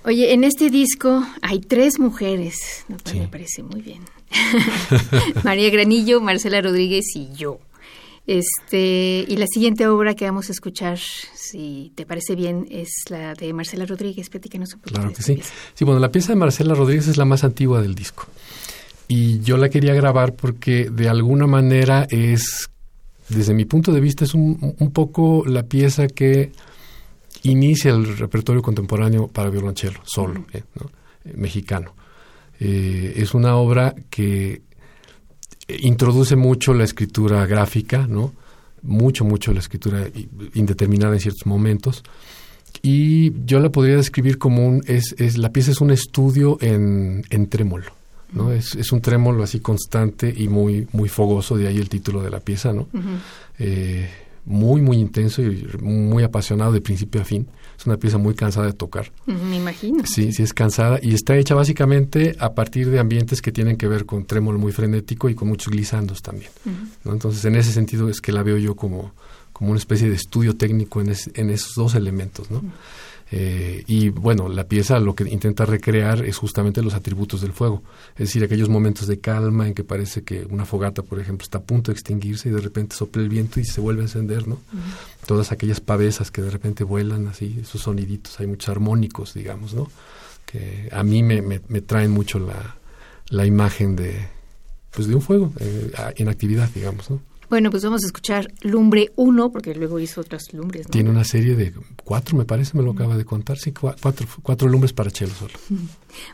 Oye, 0.04 0.34
en 0.34 0.44
este 0.44 0.68
disco 0.68 1.24
hay 1.40 1.60
tres 1.60 1.98
mujeres, 1.98 2.84
lo 2.88 2.96
me 3.18 3.28
parece 3.28 3.62
muy 3.62 3.80
bien. 3.80 4.02
María 5.44 5.70
Granillo, 5.70 6.20
Marcela 6.20 6.60
Rodríguez 6.60 7.04
y 7.14 7.32
yo. 7.34 7.58
Este, 8.26 9.26
y 9.28 9.36
la 9.36 9.46
siguiente 9.46 9.86
obra 9.86 10.14
que 10.14 10.24
vamos 10.24 10.48
a 10.48 10.52
escuchar, 10.52 10.98
si 10.98 11.92
te 11.94 12.06
parece 12.06 12.34
bien, 12.34 12.66
es 12.70 12.90
la 13.10 13.34
de 13.34 13.52
Marcela 13.52 13.84
Rodríguez. 13.84 14.30
Platícanos 14.30 14.74
un 14.74 14.80
poquito. 14.80 15.00
Claro 15.00 15.14
que 15.14 15.22
sí. 15.22 15.40
Sí, 15.74 15.84
bueno, 15.84 16.00
la 16.00 16.10
pieza 16.10 16.32
de 16.32 16.36
Marcela 16.36 16.74
Rodríguez 16.74 17.08
es 17.08 17.16
la 17.16 17.26
más 17.26 17.44
antigua 17.44 17.82
del 17.82 17.94
disco. 17.94 18.26
Y 19.08 19.40
yo 19.40 19.58
la 19.58 19.68
quería 19.68 19.92
grabar 19.92 20.34
porque 20.34 20.88
de 20.90 21.08
alguna 21.08 21.46
manera 21.46 22.06
es, 22.08 22.70
desde 23.28 23.52
mi 23.52 23.66
punto 23.66 23.92
de 23.92 24.00
vista, 24.00 24.24
es 24.24 24.32
un, 24.32 24.74
un 24.78 24.90
poco 24.92 25.44
la 25.46 25.64
pieza 25.64 26.06
que 26.06 26.52
inicia 27.42 27.90
el 27.90 28.16
repertorio 28.16 28.62
contemporáneo 28.62 29.28
para 29.28 29.50
violonchelo, 29.50 30.00
solo, 30.04 30.46
eh, 30.52 30.62
mexicano. 31.34 31.94
Eh, 32.60 33.14
es 33.16 33.34
una 33.34 33.56
obra 33.56 33.94
que 34.10 34.62
introduce 35.68 36.36
mucho 36.36 36.74
la 36.74 36.84
escritura 36.84 37.46
gráfica, 37.46 38.06
¿no? 38.06 38.32
Mucho, 38.82 39.24
mucho 39.24 39.52
la 39.52 39.60
escritura 39.60 40.06
indeterminada 40.54 41.14
en 41.14 41.20
ciertos 41.20 41.46
momentos. 41.46 42.02
Y 42.82 43.32
yo 43.46 43.60
la 43.60 43.70
podría 43.70 43.96
describir 43.96 44.36
como 44.36 44.66
un, 44.66 44.82
es, 44.86 45.14
es 45.18 45.38
la 45.38 45.50
pieza 45.50 45.70
es 45.70 45.80
un 45.80 45.90
estudio 45.90 46.58
en, 46.60 47.24
en 47.30 47.46
trémolo, 47.48 47.92
¿no? 48.32 48.52
Es, 48.52 48.74
es, 48.74 48.92
un 48.92 49.00
trémolo 49.00 49.42
así 49.42 49.60
constante 49.60 50.32
y 50.36 50.48
muy, 50.48 50.86
muy 50.92 51.08
fogoso, 51.08 51.56
de 51.56 51.68
ahí 51.68 51.78
el 51.78 51.88
título 51.88 52.22
de 52.22 52.30
la 52.30 52.40
pieza, 52.40 52.72
¿no? 52.72 52.88
muy, 54.46 54.82
muy 54.82 54.98
intenso 54.98 55.42
y 55.42 55.66
muy 55.80 56.22
apasionado 56.22 56.72
de 56.72 56.80
principio 56.80 57.20
a 57.20 57.24
fin. 57.24 57.46
Es 57.78 57.86
una 57.86 57.96
pieza 57.96 58.18
muy 58.18 58.34
cansada 58.34 58.66
de 58.66 58.72
tocar. 58.72 59.10
Me 59.26 59.56
imagino. 59.56 60.04
Sí, 60.06 60.32
sí 60.32 60.42
es 60.42 60.52
cansada 60.52 60.98
y 61.02 61.14
está 61.14 61.36
hecha 61.36 61.54
básicamente 61.54 62.36
a 62.38 62.54
partir 62.54 62.90
de 62.90 62.98
ambientes 62.98 63.42
que 63.42 63.52
tienen 63.52 63.76
que 63.76 63.88
ver 63.88 64.06
con 64.06 64.24
trémolo 64.24 64.58
muy 64.58 64.72
frenético 64.72 65.28
y 65.28 65.34
con 65.34 65.48
muchos 65.48 65.72
glisandos 65.72 66.22
también. 66.22 66.50
¿no? 67.04 67.12
Entonces, 67.12 67.44
en 67.44 67.56
ese 67.56 67.72
sentido 67.72 68.08
es 68.08 68.20
que 68.20 68.32
la 68.32 68.42
veo 68.42 68.56
yo 68.58 68.76
como, 68.76 69.12
como 69.52 69.70
una 69.70 69.78
especie 69.78 70.08
de 70.08 70.16
estudio 70.16 70.56
técnico 70.56 71.00
en, 71.00 71.14
en 71.34 71.50
esos 71.50 71.74
dos 71.74 71.94
elementos, 71.94 72.50
¿no? 72.50 72.62
Eh, 73.36 73.82
y 73.88 74.10
bueno, 74.10 74.48
la 74.48 74.68
pieza 74.68 75.00
lo 75.00 75.16
que 75.16 75.28
intenta 75.28 75.66
recrear 75.66 76.24
es 76.24 76.36
justamente 76.36 76.82
los 76.82 76.94
atributos 76.94 77.40
del 77.40 77.52
fuego, 77.52 77.82
es 78.12 78.28
decir, 78.28 78.44
aquellos 78.44 78.68
momentos 78.68 79.08
de 79.08 79.18
calma 79.18 79.66
en 79.66 79.74
que 79.74 79.82
parece 79.82 80.22
que 80.22 80.44
una 80.44 80.64
fogata, 80.64 81.02
por 81.02 81.18
ejemplo, 81.18 81.42
está 81.42 81.58
a 81.58 81.62
punto 81.62 81.90
de 81.90 81.94
extinguirse 81.94 82.48
y 82.48 82.52
de 82.52 82.60
repente 82.60 82.94
sopla 82.94 83.22
el 83.22 83.28
viento 83.28 83.58
y 83.58 83.64
se 83.64 83.80
vuelve 83.80 84.02
a 84.02 84.04
encender, 84.04 84.46
¿no? 84.46 84.60
Todas 85.26 85.50
aquellas 85.50 85.80
pavesas 85.80 86.30
que 86.30 86.42
de 86.42 86.50
repente 86.50 86.84
vuelan 86.84 87.26
así, 87.26 87.58
esos 87.60 87.80
soniditos, 87.80 88.38
hay 88.38 88.46
muchos 88.46 88.68
armónicos, 88.68 89.34
digamos, 89.34 89.74
¿no? 89.74 89.90
Que 90.46 90.88
a 90.92 91.02
mí 91.02 91.24
me, 91.24 91.42
me, 91.42 91.80
traen 91.80 92.12
mucho 92.12 92.38
la, 92.38 92.76
la, 93.30 93.44
imagen 93.46 93.96
de, 93.96 94.28
pues 94.92 95.08
de 95.08 95.14
un 95.16 95.22
fuego 95.22 95.52
eh, 95.58 95.90
en 96.18 96.28
actividad, 96.28 96.70
digamos, 96.72 97.10
¿no? 97.10 97.20
Bueno, 97.48 97.70
pues 97.70 97.84
vamos 97.84 98.02
a 98.04 98.06
escuchar 98.06 98.52
Lumbre 98.62 99.12
1, 99.16 99.50
porque 99.50 99.74
luego 99.74 99.98
hizo 99.98 100.20
otras 100.20 100.52
lumbres. 100.52 100.86
Tiene 100.88 101.10
una 101.10 101.24
serie 101.24 101.54
de 101.56 101.72
cuatro, 102.02 102.36
me 102.36 102.44
parece, 102.44 102.76
me 102.76 102.82
lo 102.82 102.92
acaba 102.92 103.16
de 103.16 103.24
contar. 103.24 103.58
Sí, 103.58 103.72
cuatro, 103.72 104.26
cuatro 104.42 104.68
lumbres 104.68 104.92
para 104.92 105.10
chelo 105.10 105.32
solo. 105.34 105.54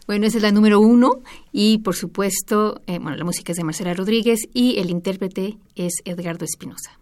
Bueno, 0.07 0.27
esa 0.27 0.37
es 0.37 0.43
la 0.43 0.53
número 0.53 0.79
uno. 0.79 1.23
Y 1.53 1.79
por 1.79 1.97
supuesto, 1.97 2.83
eh, 2.87 2.99
bueno, 2.99 3.17
la 3.17 3.25
música 3.25 3.53
es 3.53 3.57
de 3.57 3.65
Marcela 3.65 3.95
Rodríguez 3.95 4.41
y 4.53 4.79
el 4.79 4.91
intérprete 4.91 5.57
es 5.75 5.95
Edgardo 6.05 6.45
Espinosa. 6.45 7.01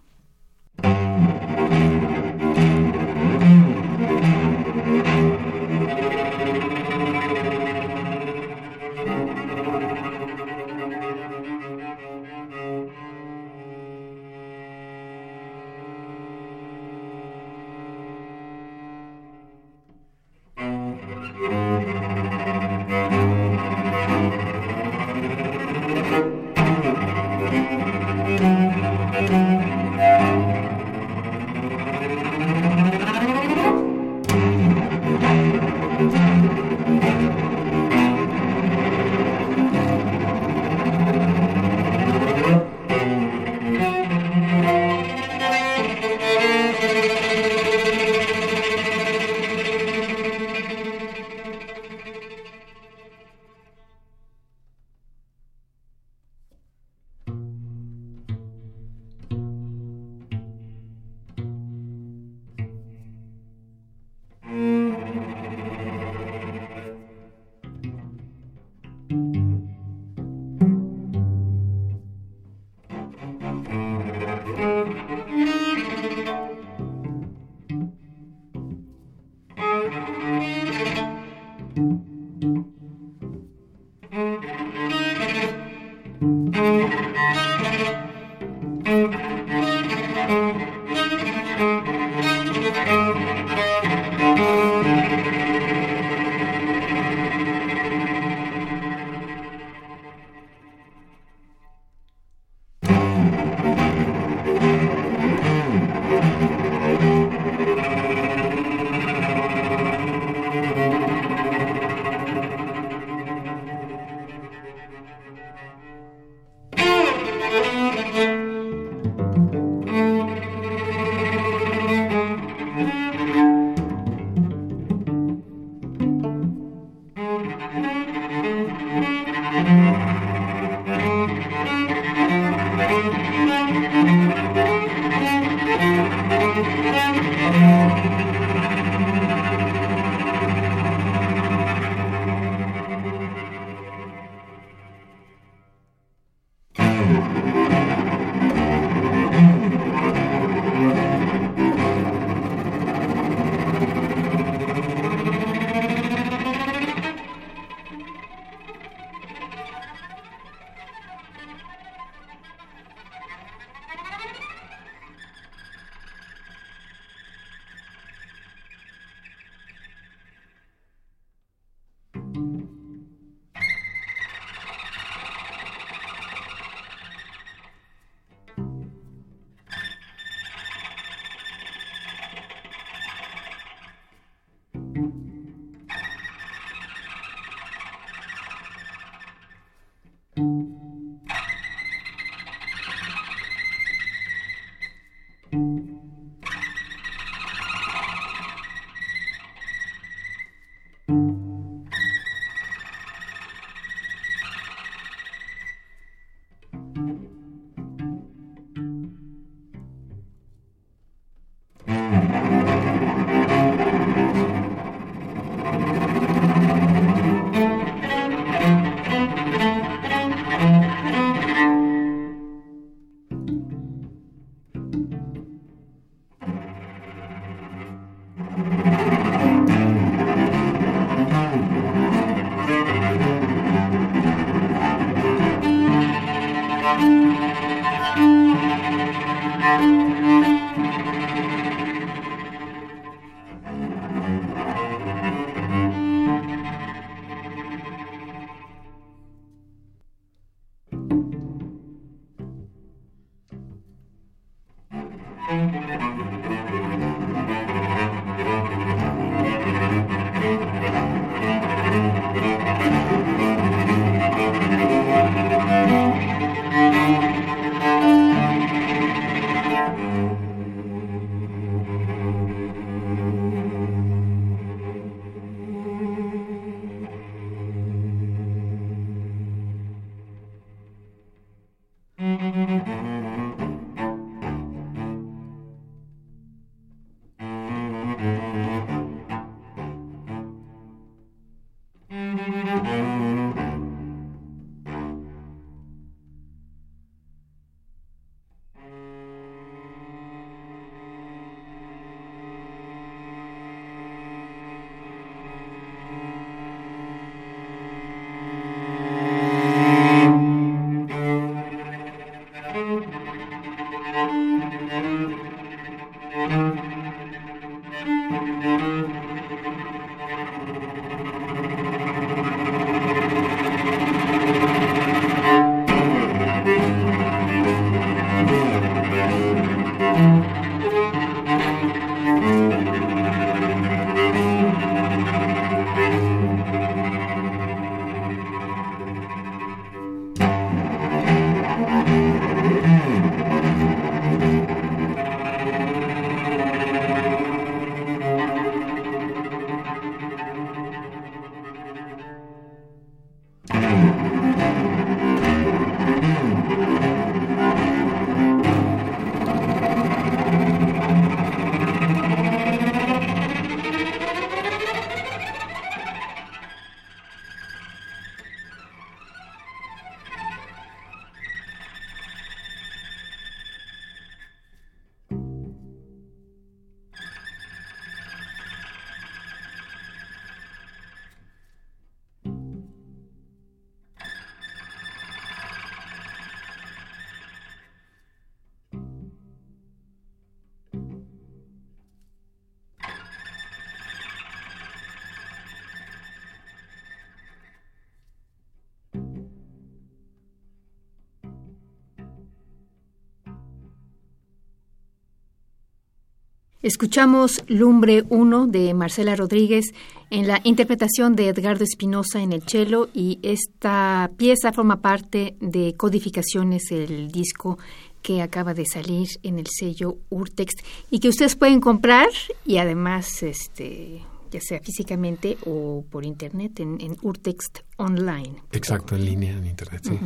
Escuchamos 406.89 407.63
Lumbre 407.67 408.25
1 408.31 408.67
de 408.69 408.95
Marcela 408.95 409.37
Rodríguez 409.37 409.93
en 410.31 410.49
la 410.49 410.63
interpretación 410.65 411.37
de 411.37 411.49
Edgardo 411.49 411.85
Espinosa 411.85 412.41
en 412.41 412.51
el 412.51 412.63
cello 412.63 413.11
y 413.13 413.39
esta 413.43 414.31
pieza 414.39 414.73
forma 414.73 415.03
parte 415.03 415.55
de 415.61 415.97
Codificaciones, 415.99 416.91
el 416.91 417.31
disco 417.31 417.79
que 418.23 418.41
acaba 418.41 418.73
de 418.73 418.87
salir 418.87 419.29
en 419.43 419.59
el 419.59 419.67
sello 419.67 420.17
Urtext 420.31 420.81
y 421.11 421.21
que 421.21 421.29
ustedes 421.29 421.57
pueden 421.57 421.83
comprar 421.83 422.31
y 422.65 422.79
además 422.79 423.43
este 423.43 424.23
ya 424.51 424.63
sea 424.63 424.81
físicamente 424.81 425.59
o 425.67 426.07
por 426.11 426.25
internet 426.25 426.81
en, 426.81 427.19
Urtext 427.21 427.81
Online. 427.99 428.63
Exacto, 428.73 429.15
en 429.15 429.27
línea 429.27 429.59
en 429.59 429.67
internet, 429.67 430.01
sí. 430.05 430.19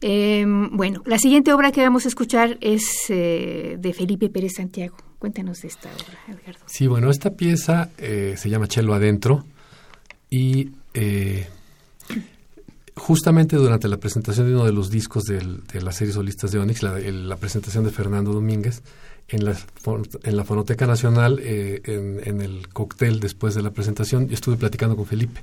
Em, 0.00 0.76
bueno, 0.76 1.02
la 1.06 1.18
siguiente 1.18 1.52
obra 1.52 1.72
que 1.72 1.80
vamos 1.80 2.04
a 2.04 2.08
escuchar 2.08 2.56
es 2.60 3.06
eh, 3.08 3.78
de 3.80 3.92
Felipe 3.92 4.28
Pérez 4.28 4.52
Santiago. 4.58 4.96
Cuéntanos 5.22 5.62
de 5.62 5.68
esta 5.68 5.88
obra, 5.88 6.18
Edgardo. 6.26 6.64
Sí, 6.66 6.88
bueno, 6.88 7.08
esta 7.08 7.30
pieza 7.36 7.90
eh, 7.96 8.34
se 8.36 8.50
llama 8.50 8.66
Chelo 8.66 8.92
Adentro 8.92 9.44
y 10.28 10.70
eh, 10.94 11.46
justamente 12.96 13.54
durante 13.54 13.86
la 13.86 13.98
presentación 13.98 14.48
de 14.48 14.54
uno 14.56 14.64
de 14.64 14.72
los 14.72 14.90
discos 14.90 15.22
de 15.22 15.80
la 15.80 15.92
serie 15.92 16.12
Solistas 16.12 16.50
de 16.50 16.58
Onyx, 16.58 16.82
la, 16.82 17.36
presentación 17.36 17.84
de 17.84 17.92
Fernando 17.92 18.32
Domínguez, 18.32 18.82
en 19.28 19.44
la, 19.44 19.56
en 20.24 20.36
la 20.36 20.42
Fonoteca 20.42 20.88
Nacional, 20.88 21.38
en, 21.38 22.40
el 22.40 22.66
cóctel 22.72 23.20
después 23.20 23.54
de 23.54 23.62
la 23.62 23.70
presentación, 23.70 24.26
yo 24.26 24.34
estuve 24.34 24.56
platicando 24.56 24.96
con 24.96 25.06
Felipe. 25.06 25.40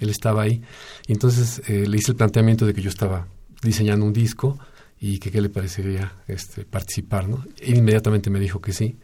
Él 0.00 0.08
estaba 0.08 0.40
ahí. 0.40 0.62
Y 1.06 1.12
entonces 1.12 1.60
le 1.68 1.94
hice 1.98 2.12
el 2.12 2.16
planteamiento 2.16 2.64
de 2.64 2.72
que 2.72 2.80
yo 2.80 2.88
estaba 2.88 3.26
diseñando 3.62 4.06
un 4.06 4.14
disco 4.14 4.58
y 5.00 5.18
que 5.18 5.30
qué 5.30 5.40
le 5.40 5.48
parecería 5.48 6.12
este, 6.26 6.64
participar, 6.64 7.28
¿no? 7.28 7.44
inmediatamente 7.64 8.30
me 8.30 8.40
dijo 8.40 8.60
que 8.60 8.72
sí. 8.72 8.96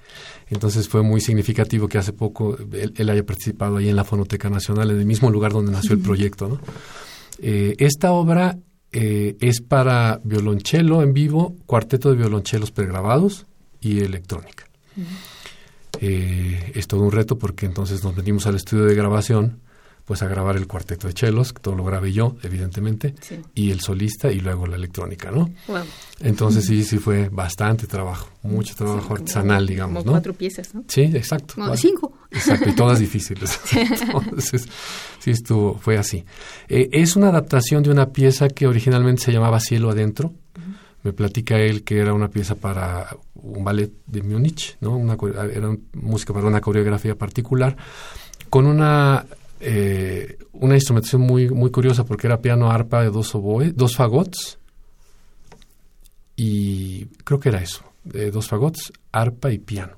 Entonces 0.48 0.88
fue 0.88 1.02
muy 1.02 1.20
significativo 1.20 1.88
que 1.88 1.98
hace 1.98 2.12
poco 2.12 2.56
él, 2.72 3.10
haya 3.10 3.24
participado 3.24 3.76
ahí 3.76 3.88
en 3.88 3.96
la 3.96 4.04
Fonoteca 4.04 4.50
Nacional, 4.50 4.90
en 4.90 4.98
el 4.98 5.06
mismo 5.06 5.30
lugar 5.30 5.52
donde 5.52 5.72
nació 5.72 5.92
el 5.92 6.00
proyecto, 6.00 6.48
¿no? 6.48 6.60
Eh, 7.38 7.74
esta 7.78 8.12
obra 8.12 8.58
eh, 8.92 9.36
es 9.40 9.60
para 9.60 10.20
violonchelo 10.24 11.02
en 11.02 11.12
vivo, 11.12 11.56
cuarteto 11.66 12.10
de 12.10 12.16
violonchelos 12.16 12.70
pregrabados 12.70 13.46
y 13.80 14.00
electrónica. 14.00 14.64
Eh, 16.00 16.72
es 16.74 16.86
todo 16.86 17.02
un 17.02 17.12
reto 17.12 17.38
porque 17.38 17.66
entonces 17.66 18.02
nos 18.02 18.16
metimos 18.16 18.46
al 18.46 18.56
estudio 18.56 18.84
de 18.84 18.94
grabación 18.94 19.60
pues 20.04 20.22
a 20.22 20.28
grabar 20.28 20.56
el 20.56 20.66
cuarteto 20.66 21.06
de 21.06 21.14
chelos, 21.14 21.52
que 21.52 21.62
todo 21.62 21.74
lo 21.74 21.84
grabé 21.84 22.12
yo, 22.12 22.36
evidentemente, 22.42 23.14
y 23.54 23.70
el 23.70 23.80
solista 23.80 24.30
y 24.30 24.40
luego 24.40 24.66
la 24.66 24.76
electrónica, 24.76 25.30
¿no? 25.30 25.50
Entonces 26.20 26.66
sí, 26.66 26.84
sí 26.84 26.98
fue 26.98 27.30
bastante 27.30 27.86
trabajo, 27.86 28.28
mucho 28.42 28.74
trabajo 28.74 29.14
artesanal, 29.14 29.66
digamos, 29.66 30.02
como 30.02 30.12
cuatro 30.12 30.34
piezas, 30.34 30.74
¿no? 30.74 30.84
Sí, 30.88 31.02
exacto. 31.02 31.54
Como 31.54 31.74
cinco. 31.76 32.12
Exacto, 32.30 32.68
y 32.68 32.74
todas 32.74 32.98
difíciles. 32.98 33.58
Entonces, 33.72 34.68
sí 35.20 35.30
estuvo, 35.30 35.78
fue 35.78 35.96
así. 35.96 36.24
Eh, 36.68 36.90
es 36.92 37.16
una 37.16 37.28
adaptación 37.28 37.82
de 37.82 37.90
una 37.90 38.10
pieza 38.10 38.48
que 38.48 38.66
originalmente 38.66 39.22
se 39.22 39.32
llamaba 39.32 39.58
Cielo 39.60 39.90
Adentro. 39.90 40.34
Me 41.02 41.12
platica 41.12 41.58
él 41.58 41.84
que 41.84 41.98
era 41.98 42.14
una 42.14 42.28
pieza 42.28 42.54
para 42.54 43.16
un 43.34 43.62
ballet 43.62 43.92
de 44.06 44.22
Múnich, 44.22 44.76
¿no? 44.80 44.96
Una, 44.96 45.16
era 45.52 45.76
música 45.92 46.32
para 46.32 46.46
una 46.46 46.60
coreografía 46.60 47.14
particular, 47.14 47.76
con 48.48 48.66
una 48.66 49.26
eh, 49.64 50.38
una 50.52 50.74
instrumentación 50.74 51.22
muy, 51.22 51.48
muy 51.48 51.70
curiosa 51.70 52.04
porque 52.04 52.26
era 52.26 52.40
piano 52.40 52.70
arpa 52.70 53.02
de 53.02 53.10
dos 53.10 53.34
oboes, 53.34 53.76
dos 53.76 53.96
fagots 53.96 54.58
y 56.36 57.06
creo 57.24 57.40
que 57.40 57.48
era 57.48 57.62
eso, 57.62 57.82
dos 58.04 58.48
fagots, 58.48 58.92
arpa 59.12 59.52
y 59.52 59.58
piano. 59.58 59.96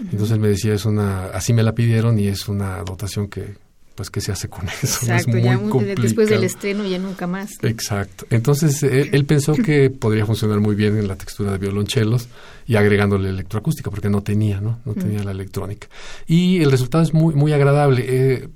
Entonces 0.00 0.32
él 0.32 0.40
me 0.40 0.48
decía, 0.48 0.74
es 0.74 0.84
una, 0.84 1.26
así 1.26 1.52
me 1.52 1.62
la 1.62 1.74
pidieron 1.74 2.18
y 2.18 2.28
es 2.28 2.48
una 2.48 2.82
dotación 2.82 3.28
que, 3.28 3.56
pues, 3.94 4.10
¿qué 4.10 4.20
se 4.20 4.30
hace 4.30 4.48
con 4.48 4.66
eso? 4.82 5.06
Exacto, 5.06 5.36
es 5.36 5.60
muy 5.60 5.86
ya 5.86 5.94
después 6.00 6.28
del 6.28 6.44
estreno 6.44 6.86
ya 6.86 6.98
nunca 6.98 7.26
más. 7.26 7.52
Exacto. 7.62 8.26
Entonces 8.30 8.82
él, 8.82 9.24
pensó 9.24 9.54
que 9.54 9.90
podría 9.90 10.24
funcionar 10.24 10.60
muy 10.60 10.76
bien 10.76 10.96
en 10.96 11.08
la 11.08 11.16
textura 11.16 11.52
de 11.52 11.58
violonchelos 11.58 12.28
y 12.66 12.76
agregándole 12.76 13.28
electroacústica, 13.30 13.90
porque 13.90 14.08
no 14.08 14.22
tenía, 14.22 14.60
¿no? 14.60 14.78
No 14.84 14.94
tenía 14.94 15.24
la 15.24 15.32
electrónica. 15.32 15.88
Y 16.26 16.62
el 16.62 16.70
resultado 16.70 17.02
es 17.02 17.12
muy, 17.12 17.34
muy 17.34 17.52
agradable. 17.52 18.04
Eh, 18.06 18.48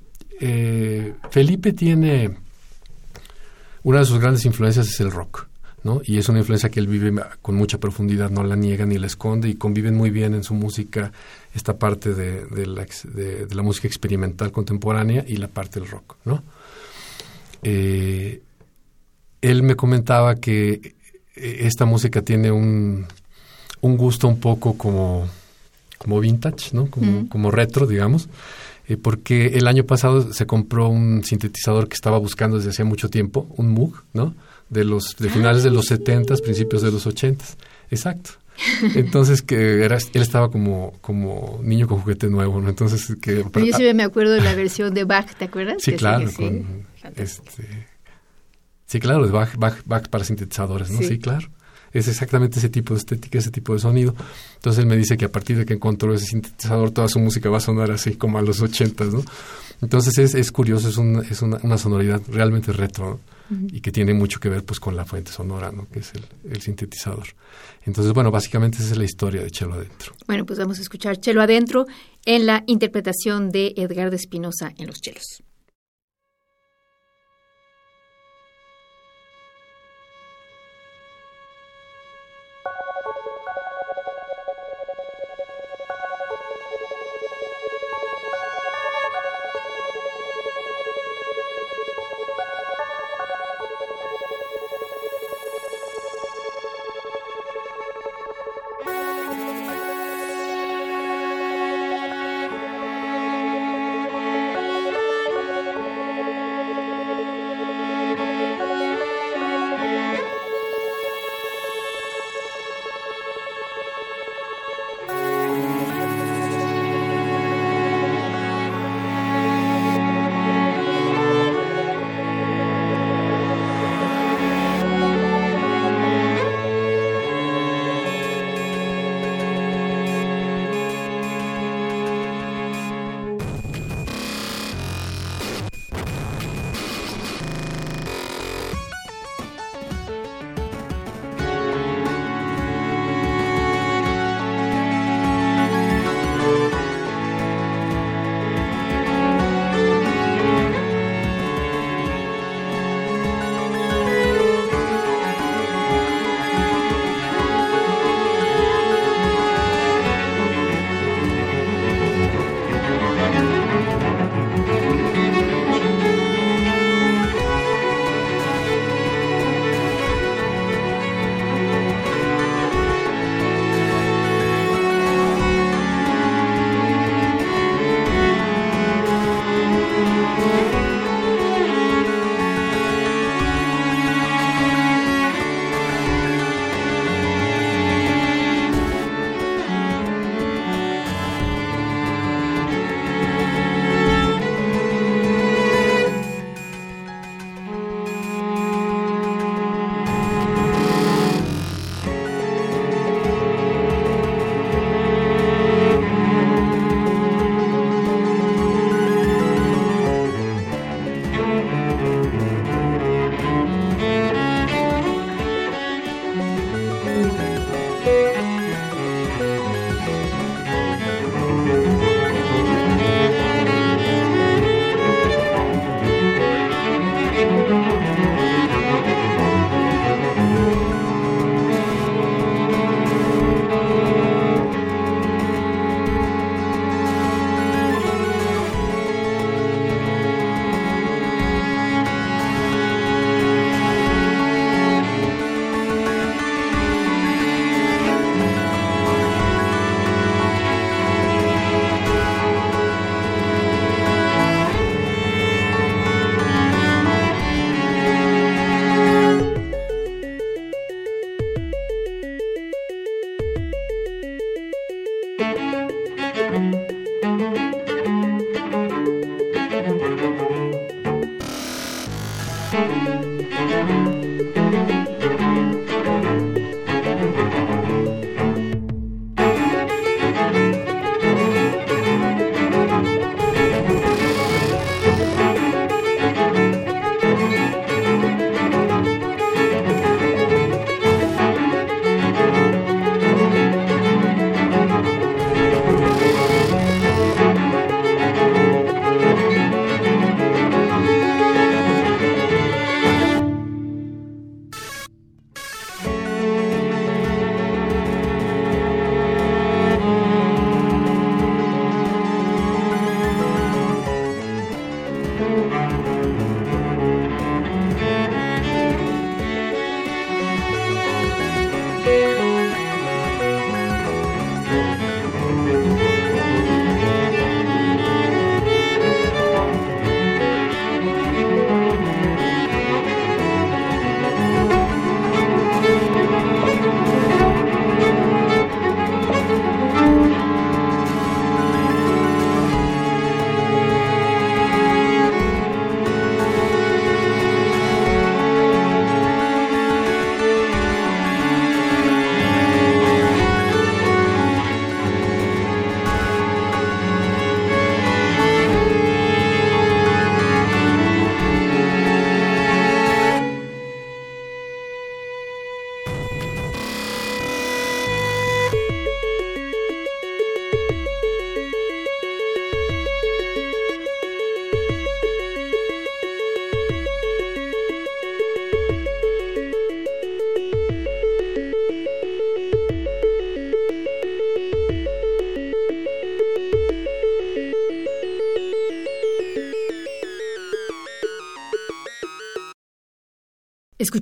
eh, 0.45 1.13
Felipe 1.29 1.71
tiene 1.71 2.35
una 3.83 3.99
de 3.99 4.05
sus 4.05 4.19
grandes 4.19 4.43
influencias 4.43 4.89
es 4.89 4.99
el 4.99 5.09
rock, 5.09 5.47
¿no? 5.83 6.01
Y 6.03 6.17
es 6.17 6.27
una 6.27 6.39
influencia 6.39 6.69
que 6.69 6.81
él 6.81 6.87
vive 6.87 7.13
con 7.41 7.55
mucha 7.55 7.77
profundidad, 7.77 8.29
no 8.29 8.43
la 8.43 8.57
niega 8.57 8.85
ni 8.85 8.97
la 8.97 9.07
esconde 9.07 9.47
y 9.47 9.55
conviven 9.55 9.95
muy 9.95 10.09
bien 10.09 10.33
en 10.33 10.43
su 10.43 10.53
música 10.53 11.13
esta 11.55 11.77
parte 11.77 12.13
de, 12.13 12.65
la, 12.65 13.63
música 13.63 13.87
experimental 13.87 14.51
contemporánea 14.51 15.23
y 15.25 15.37
la 15.37 15.47
parte 15.47 15.79
del 15.79 15.87
rock, 15.87 16.17
¿no? 16.25 16.43
Eh, 17.61 18.41
él 19.39 19.63
me 19.63 19.75
comentaba 19.75 20.35
que 20.35 20.95
eh, 21.37 21.57
esta 21.61 21.85
música 21.85 22.21
tiene 22.21 22.51
un, 22.51 23.07
gusto 23.81 24.27
un 24.27 24.41
poco 24.41 24.77
como, 24.77 25.25
como 25.97 26.19
vintage, 26.19 26.71
¿no? 26.73 26.87
Como, 26.87 27.29
como 27.29 27.49
retro, 27.49 27.87
digamos. 27.87 28.27
Eh, 28.87 28.97
porque 28.97 29.47
el 29.55 29.67
año 29.67 29.85
pasado 29.85 30.33
se 30.33 30.45
compró 30.45 30.89
un 30.89 31.23
sintetizador 31.23 31.87
que 31.87 31.95
estaba 31.95 32.17
buscando 32.17 32.57
desde 32.57 32.71
hace 32.71 32.83
mucho 32.83 33.09
tiempo, 33.09 33.47
un 33.55 33.69
Moog, 33.69 34.03
¿no? 34.13 34.35
De 34.69 34.83
los 34.83 35.15
de 35.17 35.29
finales 35.29 35.63
de 35.63 35.71
los 35.71 35.85
70, 35.85 36.35
principios 36.37 36.81
de 36.81 36.91
los 36.91 37.07
80. 37.07 37.45
Exacto. 37.89 38.31
Entonces 38.95 39.41
que 39.41 39.83
era 39.83 39.97
él 39.97 40.21
estaba 40.21 40.51
como 40.51 40.93
como 41.01 41.59
niño 41.63 41.87
con 41.87 41.99
juguete 41.99 42.27
nuevo, 42.27 42.59
¿no? 42.61 42.69
Entonces 42.69 43.15
que 43.21 43.43
Yo 43.43 43.77
sí 43.77 43.93
me 43.93 44.03
acuerdo 44.03 44.33
de 44.33 44.41
la 44.41 44.53
versión 44.53 44.93
de 44.93 45.05
Bach, 45.05 45.33
¿te 45.33 45.45
acuerdas? 45.45 45.77
Sí, 45.79 45.93
claro, 45.93 46.29
sí, 46.29 46.63
este 47.15 47.87
Sí, 48.85 48.99
claro, 48.99 49.25
de 49.25 49.31
Bach, 49.31 49.55
Bach, 49.57 50.07
para 50.09 50.23
sintetizadores, 50.23 50.91
¿no? 50.91 50.99
sí 50.99 51.17
claro 51.17 51.49
es 51.93 52.07
exactamente 52.07 52.59
ese 52.59 52.69
tipo 52.69 52.93
de 52.93 52.99
estética, 52.99 53.37
ese 53.37 53.51
tipo 53.51 53.73
de 53.73 53.79
sonido. 53.79 54.15
Entonces 54.55 54.83
él 54.83 54.87
me 54.87 54.97
dice 54.97 55.15
que 55.15 55.25
a 55.25 55.31
partir 55.31 55.57
de 55.57 55.65
que 55.65 55.73
encontró 55.73 56.13
ese 56.13 56.25
sintetizador, 56.25 56.91
toda 56.91 57.07
su 57.07 57.19
música 57.19 57.49
va 57.49 57.57
a 57.57 57.61
sonar 57.61 57.91
así 57.91 58.15
como 58.15 58.37
a 58.37 58.41
los 58.41 58.61
ochentas, 58.61 59.13
¿no? 59.13 59.23
Entonces 59.81 60.17
es, 60.17 60.33
es 60.33 60.51
curioso, 60.51 60.87
es, 60.89 60.97
un, 60.97 61.17
es 61.29 61.41
una, 61.41 61.59
una, 61.61 61.77
sonoridad 61.77 62.21
realmente 62.29 62.71
retro 62.71 63.19
y 63.71 63.81
que 63.81 63.91
tiene 63.91 64.13
mucho 64.13 64.39
que 64.39 64.49
ver 64.49 64.63
pues 64.63 64.79
con 64.79 64.95
la 64.95 65.05
fuente 65.05 65.31
sonora, 65.31 65.71
¿no? 65.71 65.87
Que 65.89 65.99
es 65.99 66.13
el, 66.15 66.25
el, 66.51 66.61
sintetizador. 66.61 67.27
Entonces, 67.85 68.11
bueno, 68.13 68.31
básicamente 68.31 68.77
esa 68.77 68.93
es 68.93 68.97
la 68.97 69.03
historia 69.03 69.43
de 69.43 69.51
Chelo 69.51 69.73
Adentro. 69.73 70.13
Bueno, 70.25 70.45
pues 70.45 70.57
vamos 70.57 70.79
a 70.79 70.81
escuchar 70.81 71.17
Chelo 71.19 71.41
Adentro 71.41 71.85
en 72.25 72.47
la 72.47 72.63
interpretación 72.65 73.51
de 73.51 73.73
Edgar 73.75 74.11
Espinosa 74.13 74.73
en 74.77 74.87
los 74.87 75.01
chelos. 75.01 75.43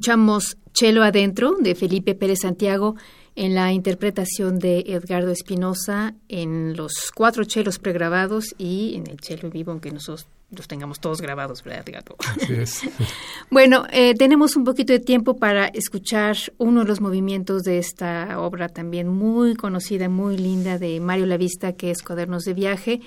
Escuchamos 0.01 0.57
Chelo 0.73 1.03
Adentro 1.03 1.57
de 1.59 1.75
Felipe 1.75 2.15
Pérez 2.15 2.39
Santiago 2.39 2.95
en 3.35 3.53
la 3.53 3.71
interpretación 3.71 4.57
de 4.57 4.79
Edgardo 4.87 5.29
Espinosa 5.29 6.15
en 6.27 6.75
los 6.75 7.11
cuatro 7.13 7.43
chelos 7.43 7.77
pregrabados 7.77 8.55
y 8.57 8.95
en 8.95 9.05
el 9.05 9.21
chelo 9.21 9.51
vivo, 9.51 9.69
aunque 9.69 9.91
nosotros 9.91 10.25
los 10.49 10.67
tengamos 10.67 10.99
todos 10.99 11.21
grabados, 11.21 11.63
¿verdad, 11.63 11.87
Edgardo? 11.87 12.15
Así 12.17 12.51
es. 12.51 12.81
bueno, 13.51 13.85
eh, 13.91 14.15
tenemos 14.15 14.55
un 14.55 14.63
poquito 14.63 14.91
de 14.91 14.99
tiempo 14.99 15.37
para 15.37 15.67
escuchar 15.67 16.35
uno 16.57 16.79
de 16.79 16.87
los 16.87 16.99
movimientos 16.99 17.61
de 17.61 17.77
esta 17.77 18.39
obra 18.39 18.69
también 18.69 19.07
muy 19.07 19.53
conocida, 19.53 20.09
muy 20.09 20.35
linda 20.35 20.79
de 20.79 20.99
Mario 20.99 21.27
Lavista, 21.27 21.73
que 21.73 21.91
es 21.91 22.01
Cuadernos 22.01 22.43
de 22.45 22.55
Viaje. 22.55 23.01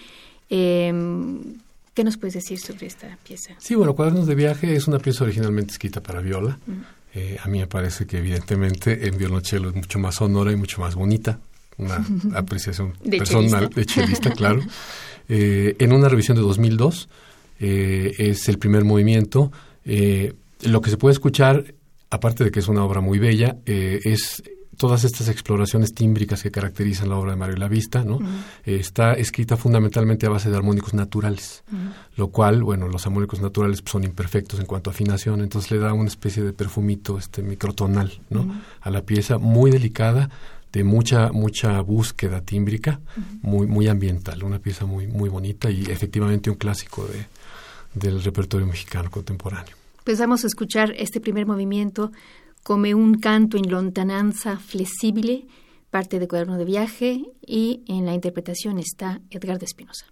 Eh, 0.48 0.92
¿Qué 1.94 2.02
nos 2.02 2.16
puedes 2.16 2.34
decir 2.34 2.58
sobre 2.58 2.88
esta 2.88 3.16
pieza? 3.24 3.54
Sí, 3.58 3.76
bueno, 3.76 3.94
Cuadernos 3.94 4.26
de 4.26 4.34
Viaje 4.34 4.74
es 4.74 4.88
una 4.88 4.98
pieza 4.98 5.22
originalmente 5.22 5.72
escrita 5.72 6.02
para 6.02 6.20
viola. 6.20 6.58
Eh, 7.14 7.36
a 7.40 7.46
mí 7.48 7.60
me 7.60 7.68
parece 7.68 8.04
que 8.04 8.18
evidentemente 8.18 9.06
en 9.06 9.16
violonchelo 9.16 9.68
es 9.68 9.76
mucho 9.76 10.00
más 10.00 10.16
sonora 10.16 10.50
y 10.50 10.56
mucho 10.56 10.80
más 10.80 10.96
bonita. 10.96 11.38
Una 11.78 12.04
apreciación 12.34 12.94
personal 13.08 13.68
de 13.68 13.86
chelista, 13.86 14.32
claro. 14.32 14.60
Eh, 15.26 15.76
en 15.78 15.94
una 15.94 16.10
revisión 16.10 16.36
de 16.36 16.42
2002 16.42 17.08
eh, 17.58 18.12
es 18.18 18.46
el 18.50 18.58
primer 18.58 18.84
movimiento. 18.84 19.50
lo 19.86 20.80
que 20.82 20.90
se 20.90 20.98
puede 20.98 21.14
escuchar, 21.14 21.72
aparte 22.10 22.44
de 22.44 22.50
que 22.50 22.60
es 22.60 22.68
una 22.68 22.84
obra 22.84 23.00
muy 23.00 23.18
bella, 23.18 23.56
es 23.64 24.42
todas 24.76 25.04
estas 25.04 25.28
exploraciones 25.28 25.94
tímbricas 25.94 26.42
que 26.42 26.50
caracterizan 26.50 27.08
la 27.08 27.16
obra 27.16 27.32
de 27.32 27.36
Mario 27.36 27.56
Lavista, 27.56 28.04
¿no? 28.04 28.18
está 28.64 29.14
escrita 29.14 29.56
fundamentalmente 29.56 30.26
a 30.26 30.30
base 30.30 30.50
de 30.50 30.56
armónicos 30.56 30.94
naturales, 30.94 31.64
lo 32.16 32.28
cual, 32.28 32.62
bueno, 32.62 32.88
los 32.88 33.06
armónicos 33.06 33.40
naturales 33.40 33.82
son 33.84 34.04
imperfectos 34.04 34.60
en 34.60 34.66
cuanto 34.66 34.90
a 34.90 34.92
afinación, 34.92 35.40
entonces 35.40 35.70
le 35.70 35.78
da 35.78 35.92
una 35.92 36.08
especie 36.08 36.42
de 36.42 36.52
perfumito 36.52 37.18
este 37.18 37.42
microtonal, 37.42 38.20
¿no? 38.30 38.62
A 38.80 38.90
la 38.90 39.02
pieza 39.02 39.38
muy 39.38 39.70
delicada, 39.70 40.30
de 40.72 40.82
mucha 40.82 41.30
mucha 41.30 41.80
búsqueda 41.80 42.40
tímbrica, 42.40 43.00
muy 43.42 43.66
muy 43.66 43.86
ambiental, 43.86 44.42
una 44.42 44.58
pieza 44.58 44.86
muy 44.86 45.06
muy 45.06 45.28
bonita 45.28 45.70
y 45.70 45.84
efectivamente 45.84 46.50
un 46.50 46.56
clásico 46.56 47.06
de 47.06 47.26
del 47.94 48.22
repertorio 48.22 48.66
mexicano 48.66 49.10
contemporáneo. 49.10 49.76
Pues 50.02 50.18
vamos 50.18 50.44
a 50.44 50.48
escuchar 50.48 50.92
este 50.98 51.20
primer 51.20 51.46
movimiento 51.46 52.12
come 52.64 52.94
un 52.94 53.20
canto 53.20 53.56
en 53.58 53.70
lontananza 53.70 54.58
flexible, 54.58 55.46
parte 55.90 56.18
de 56.18 56.26
cuaderno 56.26 56.56
de 56.56 56.64
viaje, 56.64 57.22
y 57.46 57.84
en 57.86 58.06
la 58.06 58.14
interpretación 58.14 58.78
está 58.78 59.20
Edgar 59.30 59.58
de 59.58 59.66
Espinosa. 59.66 60.06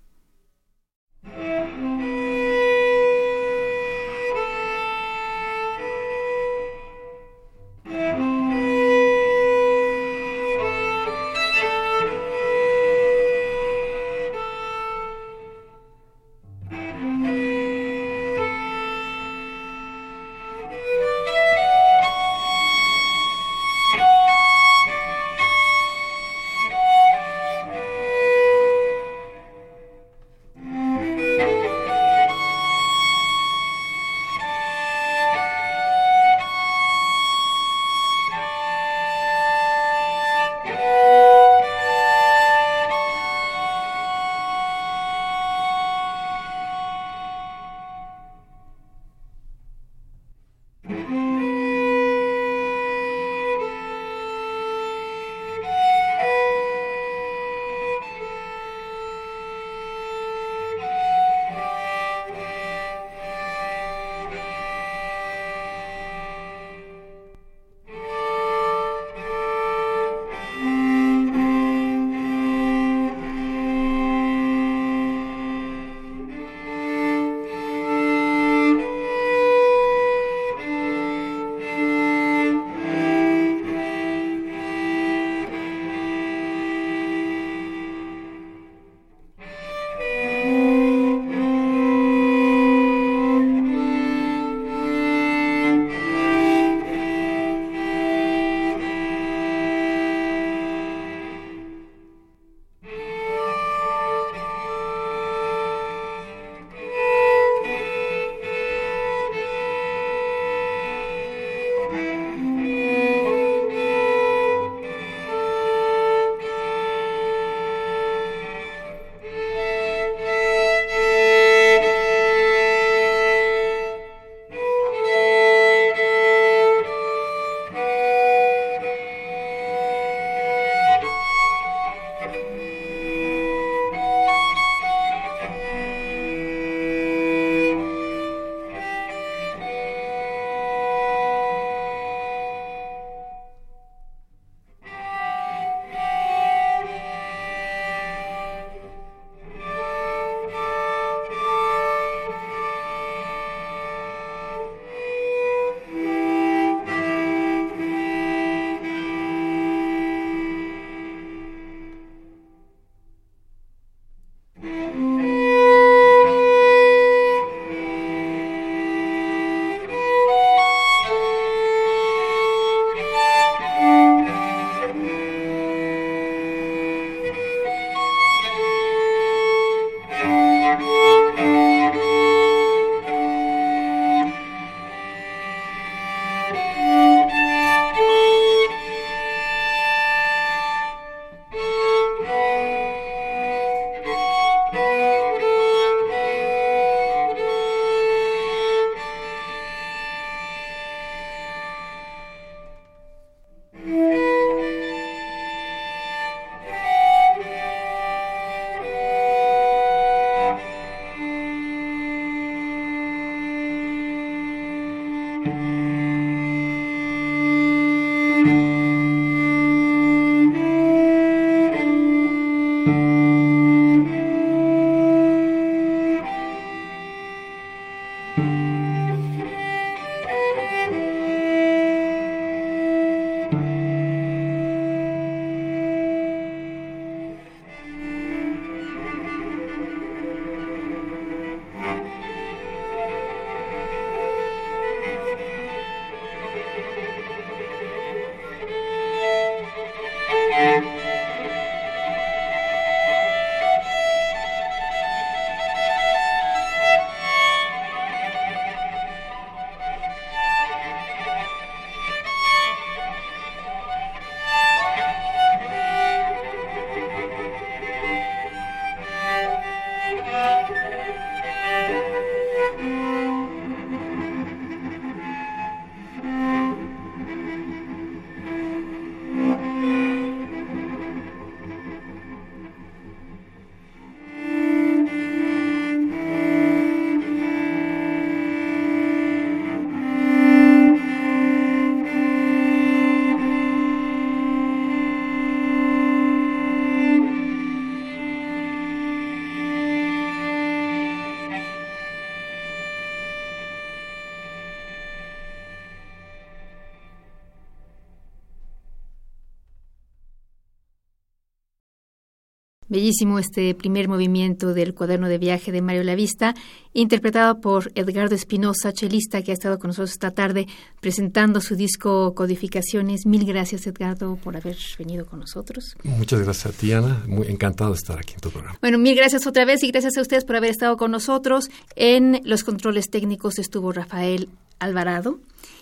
Bellísimo 312.93 313.38
este 313.38 313.74
primer 313.74 314.07
movimiento 314.07 314.74
del 314.74 314.93
cuaderno 314.93 315.26
de 315.26 315.38
viaje 315.38 315.72
de 315.72 315.80
Mario 315.80 316.05
Lavista, 316.05 316.55
interpretado 316.93 317.59
por 317.59 317.90
Edgardo 317.95 318.34
Espinosa, 318.34 318.93
chelista, 318.93 319.40
que 319.40 319.51
ha 319.51 319.55
estado 319.55 319.78
con 319.78 319.88
nosotros 319.88 320.11
esta 320.11 320.32
tarde 320.32 320.66
presentando 321.01 321.62
su 321.62 321.74
disco 321.74 322.34
Codificaciones. 322.34 323.24
Mil 323.24 323.47
gracias, 323.47 323.86
Edgardo, 323.86 324.36
por 324.36 324.59
haber 324.59 324.76
venido 324.99 325.24
con 325.24 325.40
nosotros. 325.40 325.97
Muchas 326.03 326.40
gracias 326.43 326.66
a 326.66 326.78
ti, 326.78 326.93
Ana. 326.93 327.24
Muy 327.26 327.47
encantado 327.47 327.93
de 327.93 327.97
estar 327.97 328.18
aquí 328.18 328.34
en 328.34 328.40
tu 328.40 328.51
programa. 328.51 328.76
Bueno, 328.82 328.99
mil 328.99 329.16
gracias 329.16 329.47
otra 329.47 329.64
vez 329.64 329.82
y 329.82 329.90
gracias 329.90 330.18
a 330.18 330.20
ustedes 330.20 330.45
por 330.45 330.57
haber 330.57 330.68
estado 330.68 330.99
con 330.99 331.12
nosotros. 331.12 331.70
En 331.97 332.43
los 332.45 332.62
controles 332.62 333.09
técnicos 333.09 333.59
estuvo 333.59 333.90
Rafael 333.93 334.51
Alvarado 334.80 335.40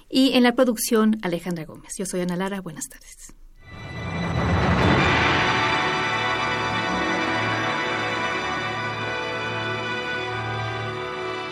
y 0.08 0.34
en 0.34 0.44
la 0.44 0.54
producción 0.54 1.18
Alejandra 1.22 1.64
Gómez. 1.64 1.94
Yo 1.98 2.06
soy 2.06 2.20
Ana 2.20 2.36
Lara. 2.36 2.61
Buenas 2.61 2.88
tardes. 2.88 3.39